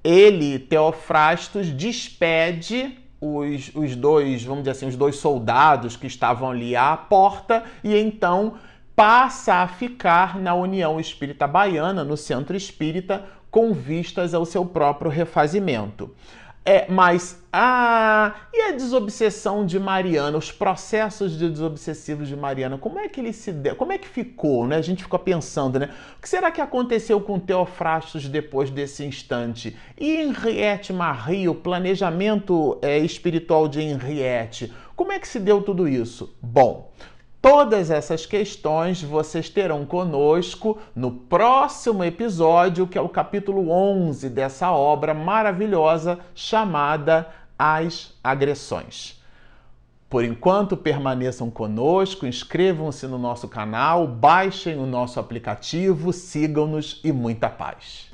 ele, 0.02 0.60
Teofrastos, 0.60 1.72
despede 1.72 2.98
os, 3.20 3.72
os 3.76 3.96
dois, 3.98 4.44
vamos 4.44 4.64
dizer 4.64 4.72
assim, 4.72 4.88
os 4.88 4.96
dois 4.96 5.18
soldados 5.18 5.98
que 5.98 6.08
estavam 6.08 6.50
ali 6.52 6.74
à 6.76 6.96
porta 6.96 7.64
e 7.84 7.96
então 7.98 8.54
passa 9.00 9.54
a 9.54 9.68
ficar 9.70 10.38
na 10.38 10.54
União 10.54 11.00
Espírita 11.00 11.48
Baiana, 11.48 12.04
no 12.04 12.18
Centro 12.18 12.58
Espírita, 12.58 13.24
com 13.50 13.72
vistas 13.72 14.34
ao 14.34 14.44
seu 14.44 14.66
próprio 14.66 15.10
refazimento. 15.10 16.14
É, 16.66 16.86
mas 16.92 17.42
ah, 17.54 18.36
e 18.54 18.62
a 18.64 18.72
desobsessão 18.74 19.66
de 19.66 19.80
Mariana, 19.80 20.38
os 20.38 20.52
processos 20.52 21.38
de 21.38 21.50
desobsessivos 21.50 22.28
de 22.28 22.36
Mariana, 22.36 22.78
como 22.78 23.00
é 23.00 23.08
que 23.08 23.22
ele 23.22 23.32
se 23.32 23.54
deu, 23.54 23.74
como 23.74 23.94
é 23.94 23.98
que 23.98 24.06
ficou, 24.06 24.68
né? 24.68 24.76
A 24.76 24.82
gente 24.82 25.02
ficou 25.02 25.18
pensando, 25.18 25.80
né? 25.80 25.92
O 26.18 26.22
que 26.22 26.28
será 26.28 26.52
que 26.52 26.60
aconteceu 26.60 27.22
com 27.22 27.40
Teofrastos 27.40 28.28
depois 28.28 28.70
desse 28.70 29.06
instante? 29.06 29.78
E 29.98 30.18
Henriette 30.18 30.92
Marie, 30.92 31.48
o 31.48 31.56
planejamento 31.56 32.78
é, 32.82 33.00
espiritual 33.00 33.70
de 33.70 33.80
Henriette, 33.80 34.74
como 34.94 35.14
é 35.14 35.20
que 35.20 35.28
se 35.28 35.40
deu 35.40 35.62
tudo 35.62 35.88
isso? 35.88 36.36
Bom, 36.42 36.92
Todas 37.42 37.90
essas 37.90 38.26
questões 38.26 39.02
vocês 39.02 39.50
terão 39.50 39.86
conosco 39.86 40.78
no 40.94 41.10
próximo 41.12 42.04
episódio, 42.04 42.86
que 42.86 42.98
é 42.98 43.02
o 43.02 43.08
capítulo 43.08 43.72
11 43.72 44.30
dessa 44.30 44.72
obra 44.72 45.14
maravilhosa 45.14 46.20
chamada 46.36 47.30
As 47.58 48.14
Agressões. 48.22 49.22
Por 50.10 50.26
enquanto, 50.26 50.76
permaneçam 50.76 51.50
conosco, 51.50 52.26
inscrevam-se 52.26 53.08
no 53.08 53.18
nosso 53.18 53.48
canal, 53.48 54.06
baixem 54.06 54.78
o 54.78 54.86
nosso 54.86 55.20
aplicativo, 55.20 56.12
sigam-nos 56.12 57.00
e 57.06 57.12
muita 57.14 57.48
paz. 57.48 58.10